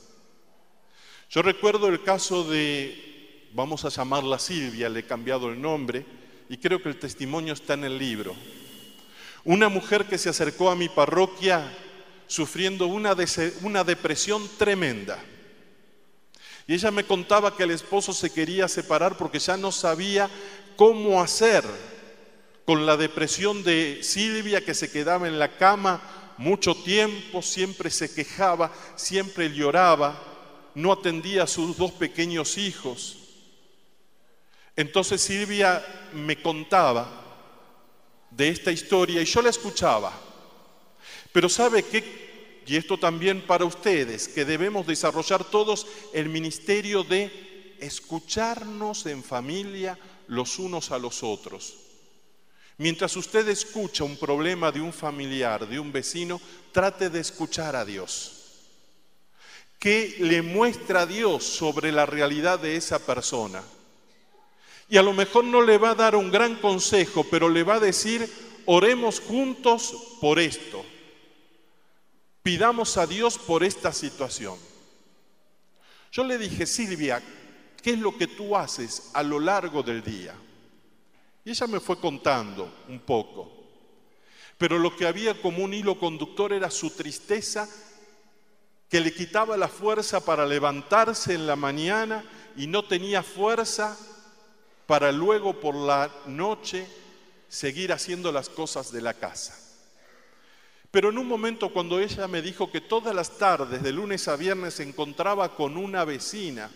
Yo 1.28 1.42
recuerdo 1.42 1.88
el 1.88 2.02
caso 2.02 2.44
de, 2.44 3.48
vamos 3.52 3.84
a 3.84 3.88
llamarla 3.88 4.38
Silvia, 4.38 4.88
le 4.88 5.00
he 5.00 5.06
cambiado 5.06 5.48
el 5.48 5.60
nombre, 5.60 6.06
y 6.48 6.56
creo 6.58 6.80
que 6.80 6.88
el 6.88 6.98
testimonio 6.98 7.52
está 7.52 7.74
en 7.74 7.84
el 7.84 7.98
libro. 7.98 8.34
Una 9.44 9.68
mujer 9.68 10.06
que 10.06 10.18
se 10.18 10.28
acercó 10.28 10.70
a 10.70 10.76
mi 10.76 10.88
parroquia 10.88 11.76
sufriendo 12.28 12.86
una, 12.86 13.16
una 13.62 13.84
depresión 13.84 14.48
tremenda. 14.58 15.22
Y 16.66 16.74
ella 16.74 16.90
me 16.90 17.04
contaba 17.04 17.56
que 17.56 17.62
el 17.62 17.70
esposo 17.70 18.12
se 18.12 18.30
quería 18.30 18.66
separar 18.68 19.16
porque 19.16 19.38
ya 19.38 19.56
no 19.56 19.70
sabía 19.70 20.28
cómo 20.76 21.22
hacer 21.22 21.64
con 22.64 22.84
la 22.84 22.96
depresión 22.96 23.62
de 23.62 24.00
Silvia 24.02 24.64
que 24.64 24.74
se 24.74 24.90
quedaba 24.90 25.28
en 25.28 25.38
la 25.38 25.56
cama 25.56 26.34
mucho 26.38 26.74
tiempo, 26.74 27.40
siempre 27.40 27.90
se 27.90 28.12
quejaba, 28.12 28.72
siempre 28.96 29.52
lloraba, 29.52 30.20
no 30.74 30.92
atendía 30.92 31.44
a 31.44 31.46
sus 31.46 31.76
dos 31.76 31.92
pequeños 31.92 32.58
hijos. 32.58 33.16
Entonces 34.74 35.22
Silvia 35.22 35.84
me 36.12 36.42
contaba 36.42 37.08
de 38.30 38.48
esta 38.48 38.70
historia 38.70 39.22
y 39.22 39.24
yo 39.24 39.40
la 39.40 39.50
escuchaba. 39.50 40.12
Pero 41.32 41.48
¿sabe 41.48 41.82
qué 41.82 42.25
y 42.66 42.76
esto 42.76 42.98
también 42.98 43.42
para 43.42 43.64
ustedes, 43.64 44.26
que 44.26 44.44
debemos 44.44 44.86
desarrollar 44.86 45.44
todos 45.44 45.86
el 46.12 46.28
ministerio 46.28 47.04
de 47.04 47.76
escucharnos 47.78 49.06
en 49.06 49.22
familia 49.22 49.96
los 50.26 50.58
unos 50.58 50.90
a 50.90 50.98
los 50.98 51.22
otros. 51.22 51.76
Mientras 52.78 53.16
usted 53.16 53.48
escucha 53.48 54.02
un 54.02 54.16
problema 54.16 54.72
de 54.72 54.80
un 54.80 54.92
familiar, 54.92 55.68
de 55.68 55.78
un 55.78 55.92
vecino, 55.92 56.40
trate 56.72 57.08
de 57.08 57.20
escuchar 57.20 57.76
a 57.76 57.84
Dios. 57.84 58.32
¿Qué 59.78 60.16
le 60.18 60.42
muestra 60.42 61.02
a 61.02 61.06
Dios 61.06 61.44
sobre 61.44 61.92
la 61.92 62.04
realidad 62.04 62.58
de 62.58 62.76
esa 62.76 62.98
persona? 62.98 63.62
Y 64.88 64.96
a 64.96 65.02
lo 65.02 65.12
mejor 65.12 65.44
no 65.44 65.62
le 65.62 65.78
va 65.78 65.90
a 65.90 65.94
dar 65.94 66.16
un 66.16 66.32
gran 66.32 66.56
consejo, 66.56 67.24
pero 67.30 67.48
le 67.48 67.62
va 67.62 67.74
a 67.74 67.80
decir, 67.80 68.28
oremos 68.66 69.20
juntos 69.20 70.16
por 70.20 70.40
esto 70.40 70.84
Pidamos 72.46 72.96
a 72.96 73.08
Dios 73.08 73.38
por 73.38 73.64
esta 73.64 73.92
situación. 73.92 74.56
Yo 76.12 76.22
le 76.22 76.38
dije, 76.38 76.64
Silvia, 76.64 77.20
¿qué 77.82 77.94
es 77.94 77.98
lo 77.98 78.16
que 78.16 78.28
tú 78.28 78.56
haces 78.56 79.10
a 79.14 79.24
lo 79.24 79.40
largo 79.40 79.82
del 79.82 80.00
día? 80.00 80.32
Y 81.44 81.50
ella 81.50 81.66
me 81.66 81.80
fue 81.80 81.98
contando 81.98 82.72
un 82.88 83.00
poco. 83.00 83.50
Pero 84.58 84.78
lo 84.78 84.94
que 84.94 85.08
había 85.08 85.42
como 85.42 85.64
un 85.64 85.74
hilo 85.74 85.98
conductor 85.98 86.52
era 86.52 86.70
su 86.70 86.90
tristeza 86.90 87.68
que 88.88 89.00
le 89.00 89.12
quitaba 89.12 89.56
la 89.56 89.66
fuerza 89.66 90.24
para 90.24 90.46
levantarse 90.46 91.34
en 91.34 91.48
la 91.48 91.56
mañana 91.56 92.24
y 92.56 92.68
no 92.68 92.84
tenía 92.84 93.24
fuerza 93.24 93.98
para 94.86 95.10
luego 95.10 95.58
por 95.58 95.74
la 95.74 96.14
noche 96.26 96.86
seguir 97.48 97.92
haciendo 97.92 98.30
las 98.30 98.48
cosas 98.48 98.92
de 98.92 99.02
la 99.02 99.14
casa. 99.14 99.65
Pero 100.90 101.10
en 101.10 101.18
un 101.18 101.26
momento 101.26 101.72
cuando 101.72 101.98
ella 101.98 102.28
me 102.28 102.42
dijo 102.42 102.70
que 102.70 102.80
todas 102.80 103.14
las 103.14 103.38
tardes, 103.38 103.82
de 103.82 103.92
lunes 103.92 104.28
a 104.28 104.36
viernes, 104.36 104.74
se 104.74 104.82
encontraba 104.82 105.54
con 105.54 105.76
una 105.76 106.04
vecina, 106.04 106.70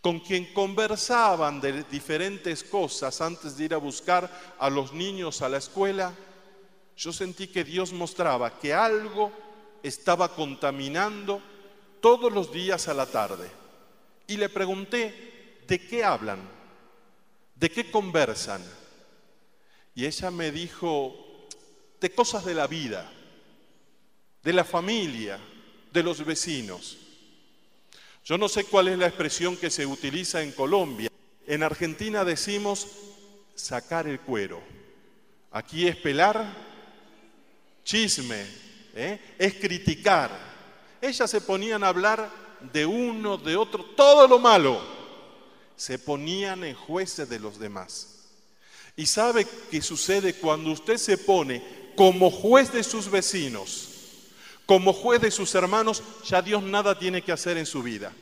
con 0.00 0.20
quien 0.20 0.52
conversaban 0.52 1.60
de 1.60 1.82
diferentes 1.84 2.62
cosas 2.62 3.20
antes 3.20 3.56
de 3.56 3.64
ir 3.64 3.74
a 3.74 3.78
buscar 3.78 4.30
a 4.58 4.70
los 4.70 4.92
niños 4.92 5.42
a 5.42 5.48
la 5.48 5.58
escuela, 5.58 6.14
yo 6.96 7.12
sentí 7.12 7.48
que 7.48 7.64
Dios 7.64 7.92
mostraba 7.92 8.58
que 8.58 8.72
algo 8.72 9.32
estaba 9.82 10.34
contaminando 10.34 11.40
todos 12.00 12.32
los 12.32 12.52
días 12.52 12.88
a 12.88 12.94
la 12.94 13.06
tarde. 13.06 13.50
Y 14.26 14.36
le 14.36 14.48
pregunté, 14.48 15.62
¿de 15.66 15.86
qué 15.86 16.04
hablan? 16.04 16.40
¿De 17.54 17.70
qué 17.70 17.90
conversan? 17.90 18.62
Y 19.94 20.06
ella 20.06 20.30
me 20.30 20.52
dijo, 20.52 21.27
de 22.00 22.10
cosas 22.10 22.44
de 22.44 22.54
la 22.54 22.66
vida, 22.66 23.10
de 24.42 24.52
la 24.52 24.64
familia, 24.64 25.38
de 25.92 26.02
los 26.02 26.24
vecinos. 26.24 26.96
Yo 28.24 28.36
no 28.36 28.48
sé 28.48 28.64
cuál 28.64 28.88
es 28.88 28.98
la 28.98 29.06
expresión 29.06 29.56
que 29.56 29.70
se 29.70 29.86
utiliza 29.86 30.42
en 30.42 30.52
Colombia. 30.52 31.10
En 31.46 31.62
Argentina 31.62 32.24
decimos 32.24 32.86
sacar 33.54 34.06
el 34.06 34.20
cuero. 34.20 34.62
Aquí 35.50 35.88
es 35.88 35.96
pelar, 35.96 36.54
chisme, 37.84 38.44
¿eh? 38.94 39.18
es 39.38 39.54
criticar. 39.54 40.30
Ellas 41.00 41.30
se 41.30 41.40
ponían 41.40 41.82
a 41.82 41.88
hablar 41.88 42.30
de 42.72 42.84
uno, 42.84 43.38
de 43.38 43.56
otro, 43.56 43.84
todo 43.84 44.28
lo 44.28 44.38
malo. 44.38 44.80
Se 45.74 45.98
ponían 45.98 46.64
en 46.64 46.74
jueces 46.74 47.28
de 47.28 47.38
los 47.38 47.58
demás. 47.58 48.26
¿Y 48.94 49.06
sabe 49.06 49.46
qué 49.70 49.80
sucede 49.80 50.34
cuando 50.34 50.72
usted 50.72 50.96
se 50.96 51.16
pone 51.16 51.87
como 51.98 52.30
juez 52.30 52.70
de 52.70 52.84
sus 52.84 53.10
vecinos, 53.10 53.88
como 54.66 54.92
juez 54.92 55.20
de 55.20 55.32
sus 55.32 55.52
hermanos, 55.56 56.00
ya 56.24 56.40
Dios 56.40 56.62
nada 56.62 56.96
tiene 56.96 57.22
que 57.22 57.32
hacer 57.32 57.56
en 57.56 57.66
su 57.66 57.82
vida. 57.82 58.12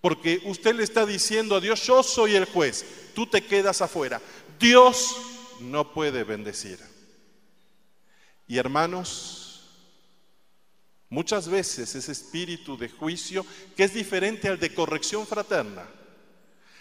Porque 0.00 0.40
usted 0.44 0.76
le 0.76 0.84
está 0.84 1.04
diciendo 1.04 1.56
a 1.56 1.60
Dios, 1.60 1.84
yo 1.84 2.04
soy 2.04 2.36
el 2.36 2.44
juez, 2.44 2.84
tú 3.12 3.26
te 3.26 3.42
quedas 3.42 3.82
afuera. 3.82 4.22
Dios 4.60 5.16
no 5.58 5.92
puede 5.92 6.22
bendecir. 6.22 6.78
Y 8.46 8.56
hermanos, 8.58 9.64
muchas 11.08 11.48
veces 11.48 11.96
ese 11.96 12.12
espíritu 12.12 12.78
de 12.78 12.88
juicio, 12.88 13.44
que 13.76 13.82
es 13.82 13.94
diferente 13.94 14.46
al 14.46 14.60
de 14.60 14.72
corrección 14.72 15.26
fraterna, 15.26 15.88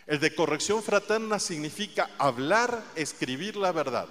el 0.06 0.20
de 0.20 0.36
corrección 0.36 0.84
fraterna 0.84 1.40
significa 1.40 2.12
hablar, 2.20 2.84
escribir 2.96 3.56
la 3.56 3.72
verdad 3.72 4.08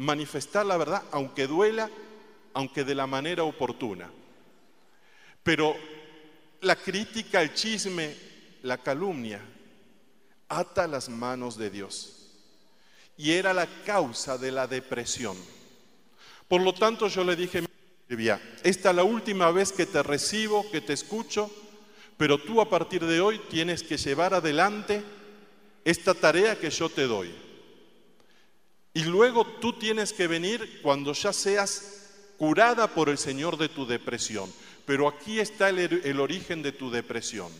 manifestar 0.00 0.64
la 0.64 0.78
verdad, 0.78 1.02
aunque 1.10 1.46
duela, 1.46 1.90
aunque 2.54 2.84
de 2.84 2.94
la 2.94 3.06
manera 3.06 3.44
oportuna. 3.44 4.10
Pero 5.42 5.76
la 6.62 6.74
crítica, 6.74 7.42
el 7.42 7.52
chisme, 7.52 8.16
la 8.62 8.78
calumnia, 8.78 9.42
ata 10.48 10.86
las 10.86 11.10
manos 11.10 11.58
de 11.58 11.68
Dios. 11.68 12.30
Y 13.18 13.32
era 13.32 13.52
la 13.52 13.66
causa 13.84 14.38
de 14.38 14.50
la 14.50 14.66
depresión. 14.66 15.36
Por 16.48 16.62
lo 16.62 16.72
tanto, 16.72 17.08
yo 17.08 17.22
le 17.22 17.36
dije, 17.36 17.62
esta 18.62 18.90
es 18.90 18.96
la 18.96 19.04
última 19.04 19.50
vez 19.50 19.70
que 19.70 19.84
te 19.84 20.02
recibo, 20.02 20.68
que 20.70 20.80
te 20.80 20.94
escucho, 20.94 21.50
pero 22.16 22.38
tú 22.38 22.62
a 22.62 22.70
partir 22.70 23.04
de 23.04 23.20
hoy 23.20 23.38
tienes 23.50 23.82
que 23.82 23.98
llevar 23.98 24.32
adelante 24.32 25.02
esta 25.84 26.14
tarea 26.14 26.58
que 26.58 26.70
yo 26.70 26.88
te 26.88 27.02
doy. 27.02 27.49
Y 29.00 29.04
luego 29.04 29.46
tú 29.46 29.72
tienes 29.72 30.12
que 30.12 30.26
venir 30.26 30.80
cuando 30.82 31.14
ya 31.14 31.32
seas 31.32 32.34
curada 32.36 32.86
por 32.86 33.08
el 33.08 33.16
Señor 33.16 33.56
de 33.56 33.70
tu 33.70 33.86
depresión. 33.86 34.52
Pero 34.84 35.08
aquí 35.08 35.40
está 35.40 35.70
el, 35.70 36.20
origen 36.20 36.60
de 36.60 36.72
tu 36.72 36.90
depresión. 36.90 37.50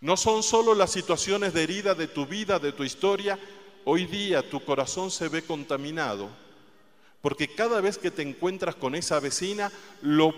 No 0.00 0.16
son 0.16 0.44
solo 0.44 0.76
las 0.76 0.92
situaciones 0.92 1.52
de 1.54 1.64
herida 1.64 1.96
de 1.96 2.06
tu 2.06 2.24
vida, 2.24 2.60
de 2.60 2.70
tu 2.70 2.84
historia, 2.84 3.36
hoy 3.84 4.06
día 4.06 4.48
tu 4.48 4.64
corazón 4.64 5.10
se 5.10 5.28
ve 5.28 5.42
contaminado, 5.42 6.30
porque 7.20 7.52
cada 7.52 7.80
vez 7.80 7.98
que 7.98 8.12
te 8.12 8.22
encuentras 8.22 8.76
con 8.76 8.94
esa 8.94 9.18
vecina, 9.18 9.72
lo 10.02 10.32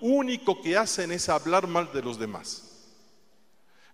único 0.00 0.60
que 0.60 0.76
hacen 0.76 1.12
es 1.12 1.28
hablar 1.28 1.68
mal 1.68 1.92
de 1.92 2.02
los 2.02 2.18
demás. 2.18 2.88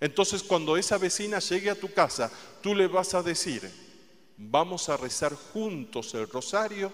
Entonces 0.00 0.42
cuando 0.42 0.78
esa 0.78 0.96
vecina 0.96 1.38
llegue 1.38 1.68
a 1.68 1.78
tu 1.78 1.92
casa, 1.92 2.32
tú 2.62 2.74
le 2.74 2.86
vas 2.86 3.12
a 3.12 3.22
decir, 3.22 3.87
vamos 4.38 4.88
a 4.88 4.96
rezar 4.96 5.34
juntos 5.34 6.14
el 6.14 6.28
rosario 6.28 6.92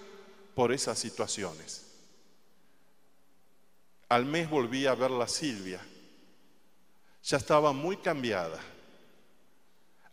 por 0.54 0.72
esas 0.72 0.98
situaciones. 0.98 1.82
Al 4.08 4.24
mes 4.24 4.48
volví 4.48 4.86
a 4.86 4.94
ver 4.94 5.12
a 5.12 5.28
Silvia. 5.28 5.80
Ya 7.22 7.36
estaba 7.36 7.72
muy 7.72 7.98
cambiada. 7.98 8.60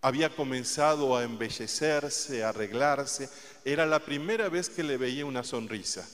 Había 0.02 0.30
comenzado 0.36 1.16
a 1.16 1.24
embellecerse, 1.24 2.44
a 2.44 2.50
arreglarse. 2.50 3.30
Era 3.64 3.86
la 3.86 4.00
primera 4.00 4.50
vez 4.50 4.70
que 4.70 4.84
le 4.84 4.98
veía 4.98 5.26
una 5.26 5.44
sonrisa. 5.44 6.08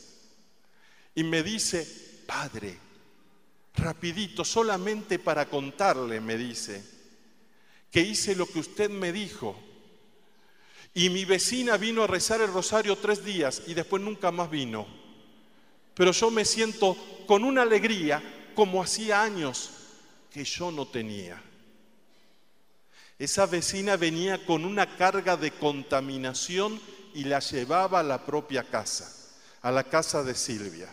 Y 1.16 1.24
me 1.24 1.42
dice, 1.42 2.24
Padre, 2.28 2.78
rapidito, 3.76 4.44
solamente 4.44 5.18
para 5.20 5.50
contarle, 5.50 6.20
me 6.20 6.38
dice, 6.38 6.84
que 7.90 8.02
hice 8.02 8.36
lo 8.36 8.46
que 8.46 8.60
usted 8.60 8.90
me 8.90 9.12
dijo. 9.12 9.67
Y 10.98 11.12
mi 11.12 11.26
vecina 11.26 11.78
vino 11.78 12.02
a 12.02 12.08
rezar 12.08 12.42
el 12.42 12.52
rosario 12.52 12.96
tres 12.96 13.24
días 13.24 13.62
y 13.68 13.76
después 13.76 14.02
nunca 14.02 14.32
más 14.32 14.50
vino. 14.50 14.88
Pero 15.94 16.12
yo 16.12 16.32
me 16.32 16.44
siento 16.44 16.98
con 17.28 17.44
una 17.44 17.62
alegría 17.62 18.50
como 18.56 18.82
hacía 18.82 19.22
años 19.22 19.70
que 20.34 20.44
yo 20.44 20.72
no 20.72 20.88
tenía. 20.88 21.40
Esa 23.20 23.46
vecina 23.46 23.96
venía 23.96 24.44
con 24.44 24.66
una 24.66 24.98
carga 24.98 25.38
de 25.38 25.52
contaminación 25.52 26.82
y 27.14 27.26
la 27.26 27.42
llevaba 27.42 28.00
a 28.00 28.04
la 28.04 28.26
propia 28.26 28.64
casa, 28.64 29.38
a 29.62 29.70
la 29.70 29.84
casa 29.84 30.24
de 30.24 30.34
Silvia. 30.34 30.92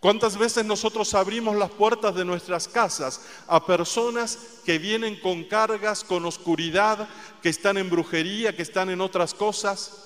¿Cuántas 0.00 0.38
veces 0.38 0.64
nosotros 0.64 1.12
abrimos 1.14 1.56
las 1.56 1.70
puertas 1.70 2.14
de 2.14 2.24
nuestras 2.24 2.68
casas 2.68 3.20
a 3.48 3.66
personas 3.66 4.38
que 4.64 4.78
vienen 4.78 5.18
con 5.20 5.42
cargas, 5.44 6.04
con 6.04 6.24
oscuridad, 6.24 7.08
que 7.42 7.48
están 7.48 7.78
en 7.78 7.90
brujería, 7.90 8.54
que 8.54 8.62
están 8.62 8.90
en 8.90 9.00
otras 9.00 9.34
cosas? 9.34 10.04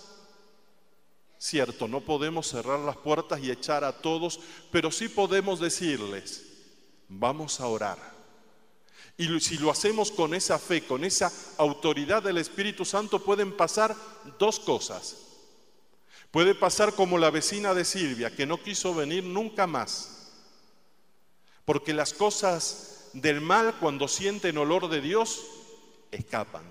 Cierto, 1.36 1.88
no 1.88 2.00
podemos 2.00 2.46
cerrar 2.46 2.78
las 2.78 2.96
puertas 2.96 3.40
y 3.42 3.50
echar 3.50 3.84
a 3.84 3.92
todos, 3.92 4.40
pero 4.70 4.90
sí 4.90 5.08
podemos 5.08 5.60
decirles, 5.60 6.44
vamos 7.08 7.60
a 7.60 7.66
orar. 7.66 7.98
Y 9.18 9.40
si 9.40 9.58
lo 9.58 9.70
hacemos 9.70 10.10
con 10.10 10.32
esa 10.32 10.58
fe, 10.58 10.86
con 10.86 11.04
esa 11.04 11.30
autoridad 11.58 12.22
del 12.22 12.38
Espíritu 12.38 12.86
Santo, 12.86 13.22
pueden 13.22 13.54
pasar 13.54 13.94
dos 14.38 14.58
cosas. 14.58 15.31
Puede 16.32 16.54
pasar 16.54 16.94
como 16.94 17.18
la 17.18 17.30
vecina 17.30 17.74
de 17.74 17.84
Silvia, 17.84 18.34
que 18.34 18.46
no 18.46 18.60
quiso 18.60 18.94
venir 18.94 19.22
nunca 19.22 19.66
más. 19.66 20.32
Porque 21.66 21.92
las 21.92 22.14
cosas 22.14 23.10
del 23.12 23.42
mal, 23.42 23.74
cuando 23.78 24.08
sienten 24.08 24.56
olor 24.56 24.88
de 24.88 25.02
Dios, 25.02 25.42
escapan. 26.10 26.64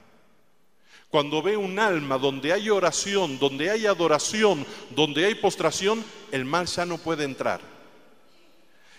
Cuando 1.09 1.43
ve 1.43 1.57
un 1.57 1.77
alma 1.77 2.17
donde 2.17 2.53
hay 2.53 2.71
oración, 2.71 3.37
donde 3.37 3.69
hay 3.69 3.85
adoración, 3.85 4.65
donde 4.95 5.25
hay 5.25 5.35
postración, 5.35 6.03
el 6.31 6.43
mal 6.43 6.65
ya 6.65 6.85
no 6.85 6.97
puede 6.97 7.23
entrar. 7.23 7.61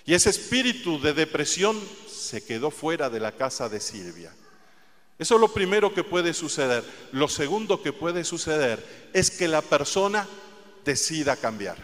Y 0.04 0.14
ese 0.14 0.30
espíritu 0.30 1.00
de 1.00 1.12
depresión 1.12 1.80
se 2.06 2.44
quedó 2.44 2.70
fuera 2.70 3.10
de 3.10 3.18
la 3.18 3.32
casa 3.32 3.68
de 3.68 3.80
Silvia. 3.80 4.32
Eso 5.18 5.34
es 5.34 5.40
lo 5.40 5.52
primero 5.52 5.92
que 5.92 6.04
puede 6.04 6.34
suceder. 6.34 6.84
Lo 7.10 7.26
segundo 7.26 7.82
que 7.82 7.92
puede 7.92 8.22
suceder 8.22 9.10
es 9.12 9.30
que 9.30 9.48
la 9.48 9.62
persona 9.62 10.28
decida 10.84 11.36
cambiar 11.36 11.76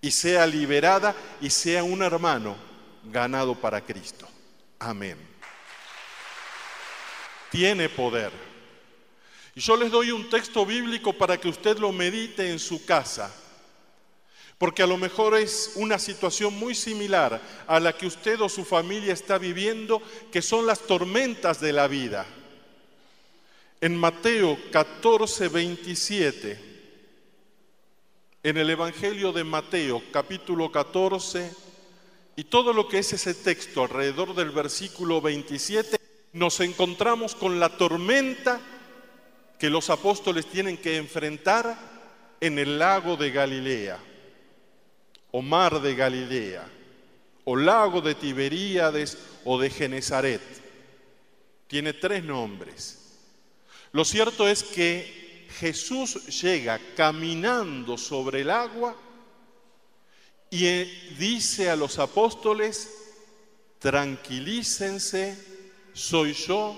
y 0.00 0.10
sea 0.10 0.46
liberada 0.46 1.14
y 1.40 1.48
sea 1.48 1.84
un 1.84 2.02
hermano 2.02 2.56
ganado 3.04 3.54
para 3.54 3.80
Cristo. 3.80 4.28
Amén. 4.78 5.16
Tiene 7.50 7.88
poder. 7.88 8.32
Y 9.54 9.60
yo 9.60 9.76
les 9.76 9.90
doy 9.90 10.10
un 10.10 10.28
texto 10.28 10.66
bíblico 10.66 11.12
para 11.12 11.38
que 11.38 11.48
usted 11.48 11.78
lo 11.78 11.92
medite 11.92 12.50
en 12.50 12.58
su 12.58 12.84
casa, 12.84 13.32
porque 14.58 14.82
a 14.82 14.86
lo 14.86 14.96
mejor 14.96 15.36
es 15.36 15.72
una 15.76 15.98
situación 15.98 16.54
muy 16.54 16.74
similar 16.74 17.40
a 17.66 17.78
la 17.78 17.96
que 17.96 18.06
usted 18.06 18.40
o 18.40 18.48
su 18.48 18.64
familia 18.64 19.12
está 19.12 19.38
viviendo, 19.38 20.02
que 20.32 20.42
son 20.42 20.66
las 20.66 20.80
tormentas 20.80 21.60
de 21.60 21.72
la 21.72 21.86
vida. 21.86 22.26
En 23.80 23.96
Mateo 23.96 24.58
14, 24.72 25.48
27 25.48 26.71
en 28.44 28.56
el 28.56 28.70
Evangelio 28.70 29.32
de 29.32 29.44
Mateo 29.44 30.02
capítulo 30.10 30.72
14 30.72 31.54
y 32.34 32.44
todo 32.44 32.72
lo 32.72 32.88
que 32.88 32.98
es 32.98 33.12
ese 33.12 33.34
texto 33.34 33.84
alrededor 33.84 34.34
del 34.34 34.50
versículo 34.50 35.20
27, 35.20 35.96
nos 36.32 36.58
encontramos 36.60 37.36
con 37.36 37.60
la 37.60 37.76
tormenta 37.76 38.60
que 39.60 39.70
los 39.70 39.90
apóstoles 39.90 40.46
tienen 40.46 40.76
que 40.76 40.96
enfrentar 40.96 41.78
en 42.40 42.58
el 42.58 42.80
lago 42.80 43.16
de 43.16 43.30
Galilea, 43.30 43.98
o 45.30 45.40
mar 45.40 45.80
de 45.80 45.94
Galilea, 45.94 46.68
o 47.44 47.54
lago 47.54 48.00
de 48.00 48.16
Tiberíades 48.16 49.18
o 49.44 49.60
de 49.60 49.70
Genezaret. 49.70 50.42
Tiene 51.68 51.92
tres 51.92 52.24
nombres. 52.24 52.98
Lo 53.92 54.04
cierto 54.04 54.48
es 54.48 54.64
que 54.64 55.21
Jesús 55.52 56.26
llega 56.42 56.80
caminando 56.96 57.96
sobre 57.96 58.40
el 58.40 58.50
agua 58.50 58.96
y 60.50 60.66
eh, 60.66 61.14
dice 61.18 61.70
a 61.70 61.76
los 61.76 61.98
apóstoles, 61.98 62.92
tranquilícense, 63.78 65.36
soy 65.92 66.32
yo, 66.34 66.76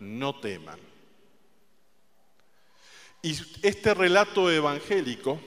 no 0.00 0.40
teman. 0.40 0.80
Y 3.22 3.36
este 3.62 3.94
relato 3.94 4.50
evangélico 4.50 5.40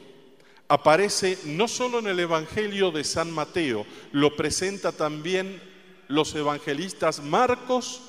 aparece 0.68 1.38
no 1.46 1.68
solo 1.68 2.00
en 2.00 2.08
el 2.08 2.20
Evangelio 2.20 2.92
de 2.92 3.04
San 3.04 3.32
Mateo, 3.32 3.86
lo 4.12 4.36
presenta 4.36 4.92
también 4.92 5.62
los 6.08 6.34
evangelistas 6.36 7.22
Marcos 7.22 8.02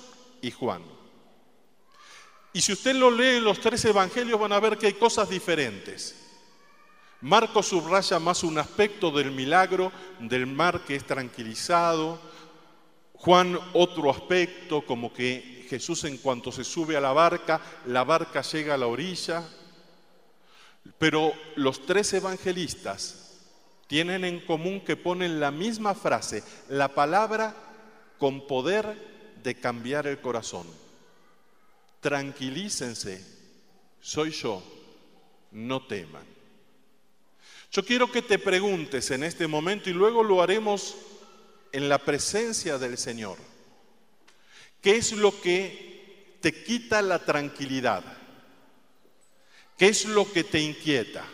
y 0.43 0.51
Juan. 0.51 0.96
Y 2.57 2.63
si 2.63 2.73
usted 2.73 2.95
lo 2.95 3.11
lee 3.11 3.39
los 3.39 3.61
tres 3.61 3.85
evangelios 3.85 4.41
van 4.41 4.53
a 4.53 4.61
ver 4.61 4.79
que 4.79 4.87
hay 4.87 4.95
cosas 4.95 5.29
diferentes. 5.29 6.17
Marcos 7.21 7.67
subraya 7.67 8.19
más 8.19 8.43
un 8.45 8.57
aspecto 8.57 9.11
del 9.11 9.31
milagro 9.31 9.93
del 10.21 10.47
mar 10.47 10.81
que 10.87 10.97
es 10.97 11.05
tranquilizado. 11.05 12.19
Juan 13.13 13.59
otro 13.75 14.11
aspecto 14.11 14.87
como 14.87 15.13
que 15.13 15.67
Jesús 15.69 16.05
en 16.05 16.17
cuanto 16.17 16.51
se 16.51 16.65
sube 16.65 16.97
a 16.97 17.01
la 17.03 17.13
barca, 17.13 17.61
la 17.85 18.05
barca 18.05 18.41
llega 18.41 18.73
a 18.73 18.79
la 18.79 18.87
orilla. 18.87 19.47
Pero 20.97 21.35
los 21.57 21.85
tres 21.85 22.11
evangelistas 22.15 23.35
tienen 23.87 24.25
en 24.25 24.41
común 24.41 24.81
que 24.81 24.97
ponen 24.97 25.41
la 25.41 25.51
misma 25.51 25.95
frase, 25.95 26.43
la 26.71 26.89
palabra 26.89 27.55
con 28.17 28.47
poder 28.47 29.35
de 29.43 29.55
cambiar 29.57 30.07
el 30.07 30.23
corazón 30.23 30.86
tranquilícense, 32.07 33.21
soy 34.01 34.31
yo, 34.31 34.63
no 35.51 35.89
teman. 35.89 36.25
Yo 37.73 37.85
quiero 37.85 38.13
que 38.13 38.23
te 38.23 38.39
preguntes 38.39 39.11
en 39.11 39.25
este 39.25 39.49
momento 39.49 39.91
y 39.91 39.93
luego 39.93 40.23
lo 40.23 40.41
haremos 40.41 40.95
en 41.73 41.89
la 41.89 41.99
presencia 41.99 42.79
del 42.79 42.97
Señor. 42.97 43.39
¿Qué 44.81 44.99
es 44.99 45.15
lo 45.15 45.41
que 45.41 46.37
te 46.41 46.63
quita 46.63 47.03
la 47.03 47.19
tranquilidad? 47.19 48.05
¿Qué 49.77 49.89
es 49.89 50.05
lo 50.05 50.31
que 50.33 50.45
te 50.45 50.61
inquieta? 50.61 51.27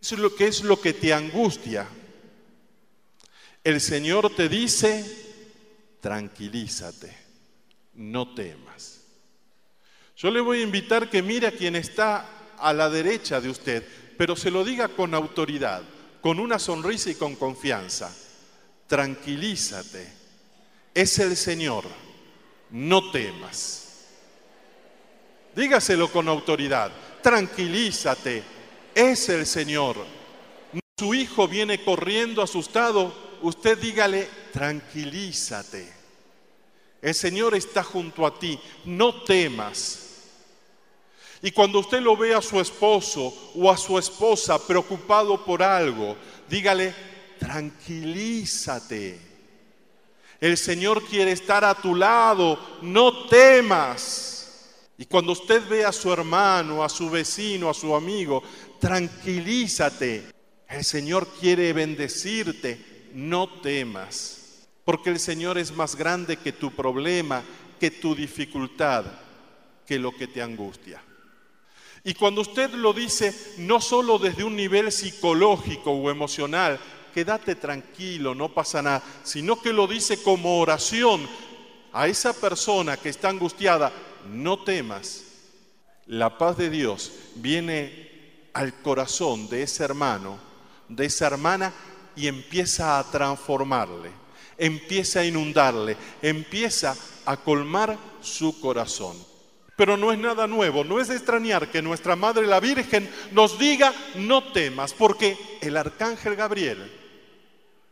¿Qué 0.00 0.46
es 0.46 0.62
lo 0.62 0.80
que 0.80 0.94
te 0.94 1.12
angustia? 1.12 1.86
El 3.62 3.78
Señor 3.82 4.34
te 4.34 4.48
dice, 4.48 5.04
tranquilízate 6.00 7.25
no 7.96 8.34
temas. 8.34 9.00
Yo 10.16 10.30
le 10.30 10.40
voy 10.40 10.60
a 10.60 10.64
invitar 10.64 11.10
que 11.10 11.22
mire 11.22 11.46
a 11.46 11.52
quien 11.52 11.76
está 11.76 12.26
a 12.58 12.72
la 12.72 12.88
derecha 12.88 13.40
de 13.40 13.50
usted, 13.50 13.86
pero 14.16 14.34
se 14.34 14.50
lo 14.50 14.64
diga 14.64 14.88
con 14.88 15.14
autoridad, 15.14 15.82
con 16.20 16.40
una 16.40 16.58
sonrisa 16.58 17.10
y 17.10 17.14
con 17.14 17.36
confianza. 17.36 18.14
Tranquilízate, 18.86 20.06
es 20.94 21.18
el 21.18 21.36
Señor, 21.36 21.84
no 22.70 23.10
temas. 23.10 23.82
Dígaselo 25.54 26.10
con 26.10 26.28
autoridad, 26.28 26.92
tranquilízate, 27.22 28.42
es 28.94 29.28
el 29.28 29.46
Señor. 29.46 29.96
Su 30.98 31.12
hijo 31.12 31.46
viene 31.46 31.84
corriendo 31.84 32.42
asustado, 32.42 33.38
usted 33.42 33.78
dígale, 33.78 34.28
tranquilízate. 34.52 35.95
El 37.02 37.14
Señor 37.14 37.54
está 37.54 37.82
junto 37.82 38.26
a 38.26 38.38
ti, 38.38 38.58
no 38.84 39.22
temas. 39.22 40.06
Y 41.42 41.50
cuando 41.50 41.80
usted 41.80 42.00
lo 42.00 42.16
ve 42.16 42.34
a 42.34 42.42
su 42.42 42.60
esposo 42.60 43.52
o 43.54 43.70
a 43.70 43.76
su 43.76 43.98
esposa 43.98 44.64
preocupado 44.66 45.44
por 45.44 45.62
algo, 45.62 46.16
dígale, 46.48 46.94
tranquilízate. 47.38 49.20
El 50.40 50.56
Señor 50.56 51.04
quiere 51.04 51.32
estar 51.32 51.64
a 51.64 51.74
tu 51.74 51.94
lado, 51.94 52.58
no 52.82 53.26
temas. 53.26 54.72
Y 54.98 55.04
cuando 55.04 55.32
usted 55.32 55.62
ve 55.68 55.84
a 55.84 55.92
su 55.92 56.12
hermano, 56.12 56.82
a 56.82 56.88
su 56.88 57.10
vecino, 57.10 57.68
a 57.68 57.74
su 57.74 57.94
amigo, 57.94 58.42
tranquilízate. 58.80 60.24
El 60.68 60.84
Señor 60.84 61.28
quiere 61.38 61.72
bendecirte, 61.72 63.10
no 63.12 63.60
temas. 63.60 64.45
Porque 64.86 65.10
el 65.10 65.20
Señor 65.20 65.58
es 65.58 65.76
más 65.76 65.96
grande 65.96 66.38
que 66.38 66.52
tu 66.52 66.70
problema, 66.70 67.42
que 67.78 67.90
tu 67.90 68.14
dificultad, 68.14 69.04
que 69.86 69.98
lo 69.98 70.16
que 70.16 70.28
te 70.28 70.40
angustia. 70.40 71.02
Y 72.04 72.14
cuando 72.14 72.40
usted 72.40 72.70
lo 72.70 72.92
dice 72.92 73.34
no 73.58 73.80
solo 73.80 74.18
desde 74.18 74.44
un 74.44 74.56
nivel 74.56 74.92
psicológico 74.92 75.90
o 75.90 76.08
emocional, 76.08 76.78
quédate 77.12 77.56
tranquilo, 77.56 78.34
no 78.34 78.54
pasa 78.54 78.80
nada, 78.80 79.02
sino 79.24 79.60
que 79.60 79.72
lo 79.72 79.86
dice 79.86 80.22
como 80.22 80.60
oración 80.60 81.28
a 81.92 82.06
esa 82.06 82.32
persona 82.32 82.96
que 82.96 83.08
está 83.08 83.28
angustiada, 83.28 83.92
no 84.30 84.62
temas. 84.62 85.24
La 86.06 86.38
paz 86.38 86.58
de 86.58 86.70
Dios 86.70 87.10
viene 87.34 88.50
al 88.52 88.80
corazón 88.82 89.48
de 89.48 89.62
ese 89.62 89.82
hermano, 89.82 90.38
de 90.88 91.06
esa 91.06 91.26
hermana, 91.26 91.72
y 92.14 92.28
empieza 92.28 92.98
a 92.98 93.10
transformarle, 93.10 94.10
empieza 94.58 95.20
a 95.20 95.24
inundarle, 95.24 95.96
empieza 96.22 96.96
a 97.24 97.36
colmar 97.36 97.98
su 98.20 98.60
corazón. 98.60 99.16
Pero 99.76 99.96
no 99.96 100.10
es 100.10 100.18
nada 100.18 100.46
nuevo, 100.46 100.84
no 100.84 101.00
es 101.00 101.08
de 101.08 101.16
extrañar 101.16 101.70
que 101.70 101.82
nuestra 101.82 102.16
Madre 102.16 102.46
la 102.46 102.60
Virgen 102.60 103.10
nos 103.32 103.58
diga, 103.58 103.92
no 104.14 104.52
temas, 104.52 104.94
porque 104.94 105.36
el 105.60 105.76
arcángel 105.76 106.34
Gabriel 106.34 106.90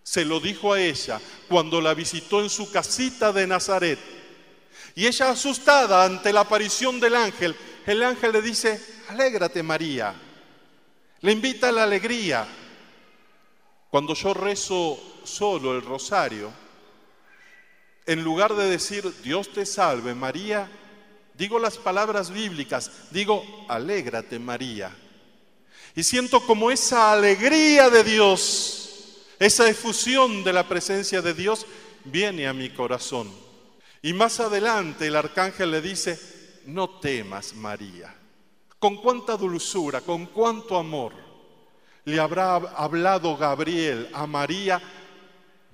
se 0.03 0.25
lo 0.25 0.39
dijo 0.39 0.73
a 0.73 0.81
ella 0.81 1.21
cuando 1.49 1.81
la 1.81 1.95
visitó 1.95 2.41
en 2.41 2.51
su 2.51 2.71
casita 2.71 3.33
de 3.33 3.47
Nazaret. 3.47 3.99
Y 4.95 5.07
ella 5.07 5.31
asustada 5.31 6.05
ante 6.05 6.33
la 6.33 6.41
aparición 6.41 7.01
del 7.01 7.17
ángel, 7.17 7.57
el 7.85 8.03
ángel 8.03 8.33
le 8.33 8.43
dice, 8.43 8.81
alégrate 9.09 9.63
María, 9.63 10.15
le 11.21 11.33
invita 11.33 11.69
a 11.69 11.73
la 11.73 11.85
alegría. 11.85 12.47
Cuando 13.95 14.15
yo 14.15 14.35
rezo 14.35 14.99
solo 15.23 15.73
el 15.77 15.81
rosario, 15.81 16.51
en 18.05 18.25
lugar 18.25 18.53
de 18.57 18.69
decir, 18.69 19.09
Dios 19.23 19.53
te 19.53 19.65
salve 19.65 20.17
María, 20.17 20.69
digo 21.35 21.61
las 21.61 21.79
palabras 21.79 22.33
bíblicas, 22.33 22.91
digo, 23.13 23.45
alégrate 23.69 24.41
María. 24.41 24.91
Y 25.95 26.03
siento 26.03 26.45
como 26.45 26.73
esa 26.73 27.13
alegría 27.13 27.89
de 27.89 28.03
Dios, 28.03 29.29
esa 29.39 29.69
efusión 29.69 30.43
de 30.43 30.53
la 30.53 30.67
presencia 30.67 31.23
de 31.23 31.33
Dios 31.33 31.65
viene 32.03 32.49
a 32.49 32.53
mi 32.53 32.71
corazón. 32.71 33.31
Y 34.03 34.13
más 34.13 34.41
adelante 34.41 35.07
el 35.07 35.15
arcángel 35.15 35.71
le 35.71 35.81
dice, 35.81 36.19
no 36.67 36.99
temas 36.99 37.55
María. 37.55 38.13
Con 38.81 38.97
cuánta 38.97 39.37
dulzura, 39.37 40.01
con 40.01 40.27
cuánto 40.27 40.77
amor 40.77 41.34
le 42.05 42.21
habrá 42.21 42.57
hablado 42.57 43.37
Gabriel 43.37 44.09
a 44.13 44.27
María 44.27 44.81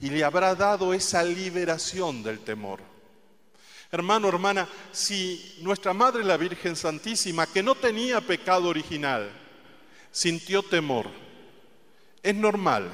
y 0.00 0.10
le 0.10 0.24
habrá 0.24 0.54
dado 0.54 0.94
esa 0.94 1.22
liberación 1.22 2.22
del 2.22 2.40
temor. 2.40 2.80
Hermano, 3.92 4.28
hermana, 4.28 4.68
si 4.92 5.56
nuestra 5.60 5.92
Madre 5.92 6.22
la 6.22 6.36
Virgen 6.36 6.76
Santísima, 6.76 7.46
que 7.46 7.62
no 7.62 7.74
tenía 7.74 8.20
pecado 8.20 8.68
original, 8.68 9.30
sintió 10.12 10.62
temor, 10.62 11.08
es 12.22 12.34
normal 12.34 12.88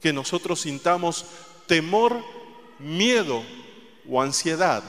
que 0.00 0.12
nosotros 0.12 0.60
sintamos 0.60 1.24
temor, 1.66 2.22
miedo 2.78 3.42
o 4.06 4.20
ansiedad 4.20 4.82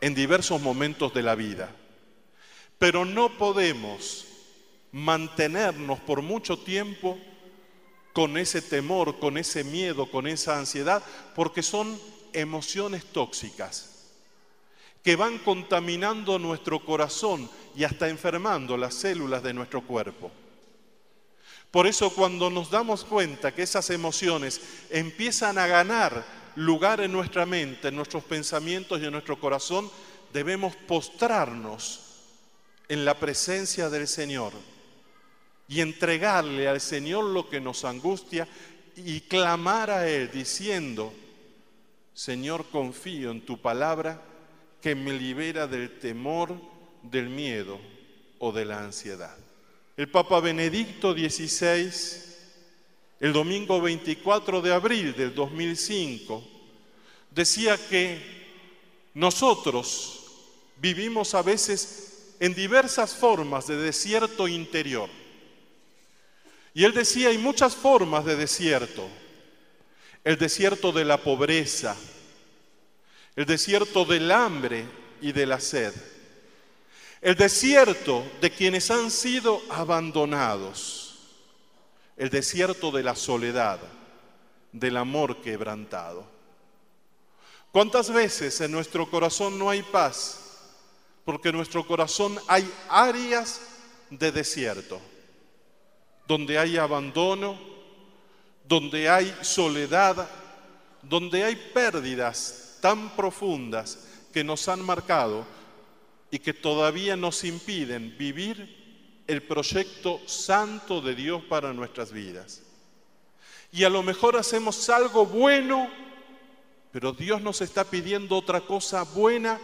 en 0.00 0.14
diversos 0.14 0.60
momentos 0.62 1.12
de 1.12 1.22
la 1.22 1.34
vida. 1.34 1.70
Pero 2.78 3.04
no 3.04 3.36
podemos 3.36 4.26
mantenernos 4.92 5.98
por 6.00 6.22
mucho 6.22 6.58
tiempo 6.58 7.18
con 8.12 8.36
ese 8.36 8.60
temor, 8.60 9.18
con 9.18 9.38
ese 9.38 9.64
miedo, 9.64 10.10
con 10.10 10.26
esa 10.26 10.58
ansiedad, 10.58 11.02
porque 11.34 11.62
son 11.62 11.98
emociones 12.32 13.04
tóxicas 13.06 13.86
que 15.02 15.16
van 15.16 15.38
contaminando 15.38 16.38
nuestro 16.38 16.84
corazón 16.84 17.48
y 17.74 17.84
hasta 17.84 18.08
enfermando 18.08 18.76
las 18.76 18.94
células 18.94 19.42
de 19.42 19.54
nuestro 19.54 19.80
cuerpo. 19.80 20.30
Por 21.70 21.86
eso 21.86 22.10
cuando 22.10 22.50
nos 22.50 22.70
damos 22.70 23.04
cuenta 23.04 23.54
que 23.54 23.62
esas 23.62 23.88
emociones 23.90 24.60
empiezan 24.90 25.56
a 25.56 25.66
ganar 25.66 26.24
lugar 26.56 27.00
en 27.00 27.12
nuestra 27.12 27.46
mente, 27.46 27.88
en 27.88 27.96
nuestros 27.96 28.24
pensamientos 28.24 29.00
y 29.00 29.06
en 29.06 29.12
nuestro 29.12 29.38
corazón, 29.38 29.90
debemos 30.32 30.74
postrarnos 30.76 32.00
en 32.88 33.04
la 33.04 33.14
presencia 33.14 33.88
del 33.88 34.08
Señor 34.08 34.52
y 35.70 35.80
entregarle 35.80 36.66
al 36.66 36.80
Señor 36.80 37.24
lo 37.24 37.48
que 37.48 37.60
nos 37.60 37.84
angustia 37.84 38.46
y 38.96 39.20
clamar 39.20 39.88
a 39.88 40.08
Él 40.08 40.28
diciendo, 40.32 41.14
Señor, 42.12 42.66
confío 42.72 43.30
en 43.30 43.42
tu 43.42 43.56
palabra 43.60 44.20
que 44.82 44.96
me 44.96 45.12
libera 45.12 45.68
del 45.68 45.96
temor, 46.00 46.60
del 47.02 47.28
miedo 47.28 47.78
o 48.40 48.50
de 48.50 48.64
la 48.64 48.82
ansiedad. 48.82 49.36
El 49.96 50.08
Papa 50.08 50.40
Benedicto 50.40 51.12
XVI, 51.12 51.88
el 53.20 53.32
domingo 53.32 53.80
24 53.80 54.62
de 54.62 54.74
abril 54.74 55.14
del 55.14 55.32
2005, 55.32 56.42
decía 57.30 57.78
que 57.88 58.18
nosotros 59.14 60.24
vivimos 60.78 61.32
a 61.34 61.42
veces 61.42 62.34
en 62.40 62.54
diversas 62.54 63.14
formas 63.14 63.68
de 63.68 63.76
desierto 63.76 64.48
interior. 64.48 65.19
Y 66.74 66.84
él 66.84 66.94
decía, 66.94 67.28
hay 67.28 67.38
muchas 67.38 67.74
formas 67.74 68.24
de 68.24 68.36
desierto. 68.36 69.08
El 70.22 70.36
desierto 70.38 70.92
de 70.92 71.04
la 71.04 71.18
pobreza, 71.18 71.96
el 73.34 73.46
desierto 73.46 74.04
del 74.04 74.30
hambre 74.30 74.84
y 75.20 75.32
de 75.32 75.46
la 75.46 75.60
sed, 75.60 75.94
el 77.20 77.34
desierto 77.36 78.24
de 78.40 78.50
quienes 78.50 78.90
han 78.90 79.10
sido 79.10 79.62
abandonados, 79.70 81.18
el 82.16 82.30
desierto 82.30 82.90
de 82.90 83.02
la 83.02 83.14
soledad, 83.14 83.80
del 84.72 84.96
amor 84.96 85.40
quebrantado. 85.40 86.24
¿Cuántas 87.72 88.10
veces 88.10 88.60
en 88.60 88.72
nuestro 88.72 89.08
corazón 89.08 89.58
no 89.58 89.70
hay 89.70 89.82
paz? 89.82 90.40
Porque 91.24 91.50
en 91.50 91.56
nuestro 91.56 91.86
corazón 91.86 92.38
hay 92.48 92.70
áreas 92.88 93.60
de 94.10 94.32
desierto, 94.32 95.00
donde 96.30 96.60
hay 96.60 96.76
abandono, 96.76 97.58
donde 98.64 99.08
hay 99.08 99.34
soledad, 99.40 100.30
donde 101.02 101.42
hay 101.42 101.56
pérdidas 101.56 102.78
tan 102.80 103.16
profundas 103.16 104.06
que 104.32 104.44
nos 104.44 104.68
han 104.68 104.80
marcado 104.80 105.44
y 106.30 106.38
que 106.38 106.54
todavía 106.54 107.16
nos 107.16 107.42
impiden 107.42 108.16
vivir 108.16 109.24
el 109.26 109.42
proyecto 109.42 110.20
santo 110.26 111.00
de 111.00 111.16
Dios 111.16 111.42
para 111.48 111.72
nuestras 111.72 112.12
vidas. 112.12 112.62
Y 113.72 113.82
a 113.82 113.90
lo 113.90 114.04
mejor 114.04 114.36
hacemos 114.36 114.88
algo 114.88 115.26
bueno, 115.26 115.90
pero 116.92 117.12
Dios 117.12 117.42
nos 117.42 117.60
está 117.60 117.82
pidiendo 117.82 118.36
otra 118.36 118.60
cosa 118.60 119.02
buena, 119.02 119.58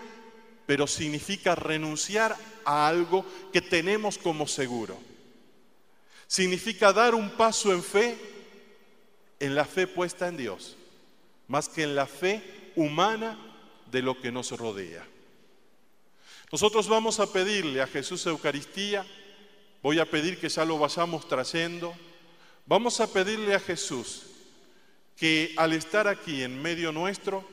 pero 0.66 0.88
significa 0.88 1.54
renunciar 1.54 2.34
a 2.64 2.88
algo 2.88 3.24
que 3.52 3.60
tenemos 3.60 4.18
como 4.18 4.48
seguro. 4.48 5.05
Significa 6.26 6.92
dar 6.92 7.14
un 7.14 7.30
paso 7.30 7.72
en 7.72 7.82
fe, 7.82 8.18
en 9.38 9.54
la 9.54 9.64
fe 9.64 9.86
puesta 9.86 10.28
en 10.28 10.36
Dios, 10.36 10.76
más 11.48 11.68
que 11.68 11.82
en 11.82 11.94
la 11.94 12.06
fe 12.06 12.72
humana 12.74 13.38
de 13.90 14.02
lo 14.02 14.20
que 14.20 14.32
nos 14.32 14.50
rodea. 14.52 15.06
Nosotros 16.50 16.88
vamos 16.88 17.20
a 17.20 17.32
pedirle 17.32 17.82
a 17.82 17.86
Jesús 17.86 18.26
Eucaristía, 18.26 19.04
voy 19.82 19.98
a 19.98 20.08
pedir 20.10 20.38
que 20.38 20.48
ya 20.48 20.64
lo 20.64 20.78
vayamos 20.78 21.28
trayendo, 21.28 21.94
vamos 22.66 23.00
a 23.00 23.12
pedirle 23.12 23.54
a 23.54 23.60
Jesús 23.60 24.22
que 25.16 25.54
al 25.56 25.72
estar 25.72 26.06
aquí 26.06 26.42
en 26.42 26.60
medio 26.60 26.92
nuestro, 26.92 27.44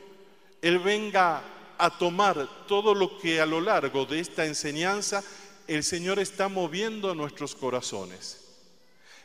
Él 0.61 0.79
venga 0.79 1.41
a 1.77 1.97
tomar 1.97 2.65
todo 2.67 2.93
lo 2.93 3.17
que 3.17 3.41
a 3.41 3.45
lo 3.45 3.61
largo 3.61 4.05
de 4.05 4.19
esta 4.19 4.45
enseñanza 4.45 5.23
el 5.67 5.83
Señor 5.83 6.19
está 6.19 6.49
moviendo 6.49 7.09
a 7.09 7.15
nuestros 7.15 7.55
corazones. 7.55 8.42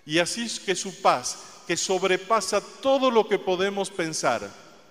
Y 0.08 0.20
así 0.20 0.46
es 0.46 0.58
que 0.58 0.74
su 0.74 1.02
paz, 1.02 1.64
que 1.66 1.76
sobrepasa 1.76 2.62
todo 2.62 3.10
lo 3.10 3.28
que 3.28 3.38
podemos 3.38 3.90
pensar, 3.90 4.40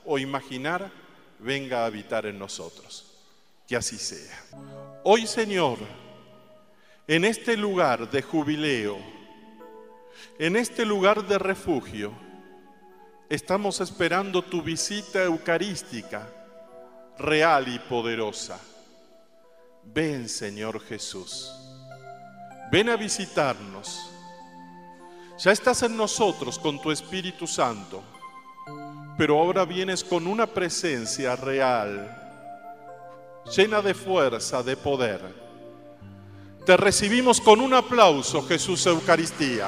o 0.05 0.20
imaginar 0.20 0.91
venga 1.39 1.82
a 1.82 1.86
habitar 1.88 2.28
en 2.28 2.38
nosotros. 2.38 3.03
Que 3.68 3.76
así 3.76 3.97
sea. 3.97 4.39
Hoy, 5.03 5.26
Señor, 5.26 5.80
en 7.07 7.26
este 7.26 7.57
lugar 7.57 8.11
de 8.11 8.22
jubileo, 8.22 8.99
en 10.38 10.55
este 10.55 10.86
lugar 10.86 11.28
de 11.28 11.39
refugio, 11.39 12.13
estamos 13.28 13.82
esperando 13.82 14.43
tu 14.43 14.61
visita 14.61 15.24
eucarística, 15.24 16.30
real 17.18 17.68
y 17.70 17.80
poderosa. 17.80 18.59
Ven, 19.84 20.30
Señor 20.30 20.80
Jesús. 20.80 21.51
Ven 22.72 22.89
a 22.89 22.95
visitarnos. 22.95 24.11
Ya 25.39 25.51
estás 25.51 25.83
en 25.83 25.95
nosotros 25.95 26.57
con 26.57 26.81
tu 26.81 26.89
Espíritu 26.89 27.45
Santo, 27.45 28.01
pero 29.19 29.38
ahora 29.38 29.65
vienes 29.65 30.03
con 30.03 30.25
una 30.25 30.47
presencia 30.47 31.35
real, 31.35 32.09
llena 33.55 33.83
de 33.83 33.93
fuerza, 33.93 34.63
de 34.63 34.75
poder. 34.75 35.21
Te 36.65 36.75
recibimos 36.75 37.39
con 37.39 37.61
un 37.61 37.75
aplauso, 37.75 38.41
Jesús 38.47 38.83
Eucaristía. 38.88 39.67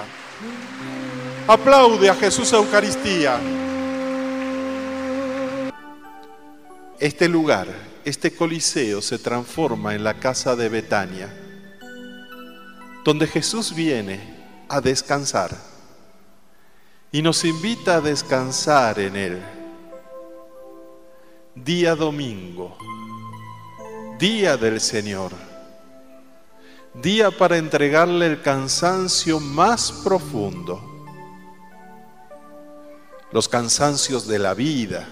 Aplaude 1.47 2.09
a 2.09 2.15
Jesús 2.15 2.51
Eucaristía. 2.51 3.39
Este 6.99 7.30
lugar, 7.30 7.67
este 8.03 8.36
coliseo 8.36 9.03
se 9.03 9.20
transforma 9.20 9.93
en 9.93 10.03
la 10.03 10.15
casa 10.15 10.55
de 10.55 10.67
Betania, 10.67 11.32
donde 13.05 13.28
Jesús 13.28 13.76
viene 13.76 14.39
a 14.70 14.80
descansar. 14.80 15.55
Y 17.11 17.22
nos 17.22 17.43
invita 17.43 17.95
a 17.95 18.01
descansar 18.01 18.99
en 18.99 19.15
Él. 19.15 19.41
Día 21.55 21.95
domingo, 21.95 22.78
día 24.20 24.55
del 24.55 24.80
Señor, 24.80 25.32
día 26.93 27.32
para 27.32 27.57
entregarle 27.57 28.28
el 28.28 28.41
cansancio 28.41 29.39
más 29.39 29.91
profundo, 29.91 30.80
los 33.32 33.49
cansancios 33.49 34.28
de 34.28 34.39
la 34.39 34.53
vida, 34.53 35.07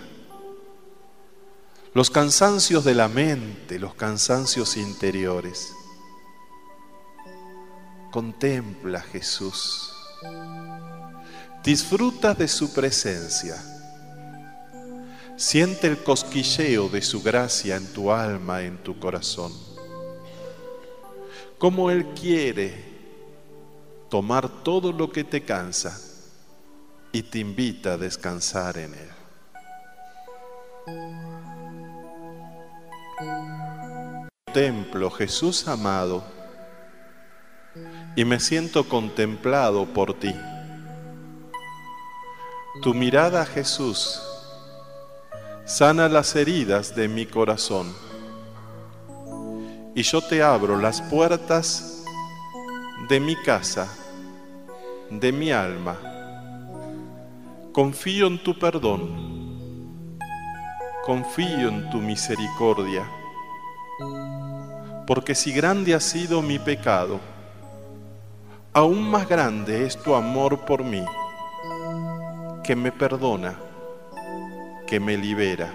los 1.93 2.09
cansancios 2.11 2.85
de 2.85 2.93
la 2.93 3.07
mente, 3.07 3.79
los 3.79 3.95
cansancios 3.95 4.77
interiores. 4.77 5.76
Contempla 8.18 8.97
a 8.97 9.01
Jesús. 9.03 9.93
Disfruta 11.63 12.34
de 12.34 12.47
su 12.47 12.74
presencia. 12.74 13.55
Siente 15.36 15.86
el 15.86 16.03
cosquilleo 16.03 16.89
de 16.89 17.03
su 17.03 17.22
gracia 17.22 17.76
en 17.76 17.86
tu 17.93 18.11
alma, 18.11 18.63
en 18.63 18.80
tu 18.80 18.97
corazón. 18.97 19.53
Como 21.59 21.91
Él 21.91 22.07
quiere 22.20 22.74
tomar 24.09 24.63
todo 24.63 24.91
lo 24.91 25.11
que 25.11 25.24
te 25.24 25.43
cansa 25.43 26.01
y 27.11 27.22
te 27.22 27.38
invita 27.38 27.93
a 27.93 27.97
descansar 27.97 28.80
en 28.80 28.95
Él. 28.95 29.11
Templo 34.51 35.11
Jesús 35.11 35.68
amado 35.68 36.36
y 38.18 38.26
me 38.26 38.39
siento 38.39 38.89
contemplado 38.89 39.86
por 39.86 40.15
ti. 40.15 40.34
Tu 42.82 42.93
mirada, 42.95 43.45
Jesús, 43.45 44.20
sana 45.65 46.09
las 46.09 46.36
heridas 46.36 46.95
de 46.95 47.07
mi 47.07 47.28
corazón 47.28 47.93
y 49.93 50.01
yo 50.01 50.20
te 50.22 50.41
abro 50.41 50.78
las 50.80 51.01
puertas 51.03 52.03
de 53.07 53.20
mi 53.20 53.36
casa, 53.36 53.88
de 55.11 55.32
mi 55.32 55.51
alma. 55.51 55.95
Confío 57.72 58.26
en 58.26 58.43
tu 58.43 58.57
perdón, 58.57 60.18
confío 61.05 61.70
en 61.70 61.88
tu 61.91 61.99
misericordia 61.99 63.07
porque 65.05 65.36
si 65.36 65.53
grande 65.53 65.93
ha 65.93 66.01
sido 66.01 66.41
mi 66.41 66.59
pecado, 66.59 67.22
aún 68.78 69.09
más 69.09 69.28
grande 69.28 69.88
es 69.88 69.97
tu 69.97 70.13
amor 70.13 70.59
por 70.59 70.84
mí, 70.84 71.03
que 72.63 72.75
me 72.75 72.91
perdona, 72.91 73.55
que 74.86 74.99
me 74.99 75.17
libera, 75.17 75.73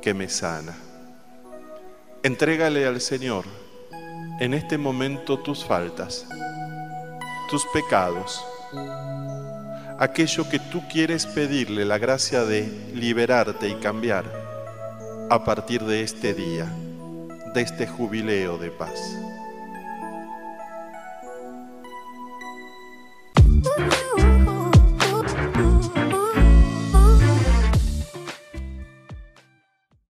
que 0.00 0.14
me 0.14 0.30
sana. 0.30 0.74
Entrégale 2.22 2.86
al 2.86 3.02
Señor 3.02 3.44
en 4.40 4.54
este 4.54 4.78
momento 4.78 5.40
tus 5.40 5.62
faltas, 5.62 6.26
tus 7.50 7.66
pecados, 7.66 8.42
aquello 9.98 10.48
que 10.48 10.58
tú 10.58 10.82
quieres 10.90 11.26
pedirle 11.26 11.84
la 11.84 11.98
gracia 11.98 12.46
de 12.46 12.62
liberarte 12.94 13.68
y 13.68 13.74
cambiar 13.74 14.24
a 15.28 15.44
partir 15.44 15.84
de 15.84 16.02
este 16.02 16.32
día 16.32 16.64
de 17.52 17.60
este 17.60 17.86
jubileo 17.86 18.56
de 18.56 18.70
paz. 18.70 18.98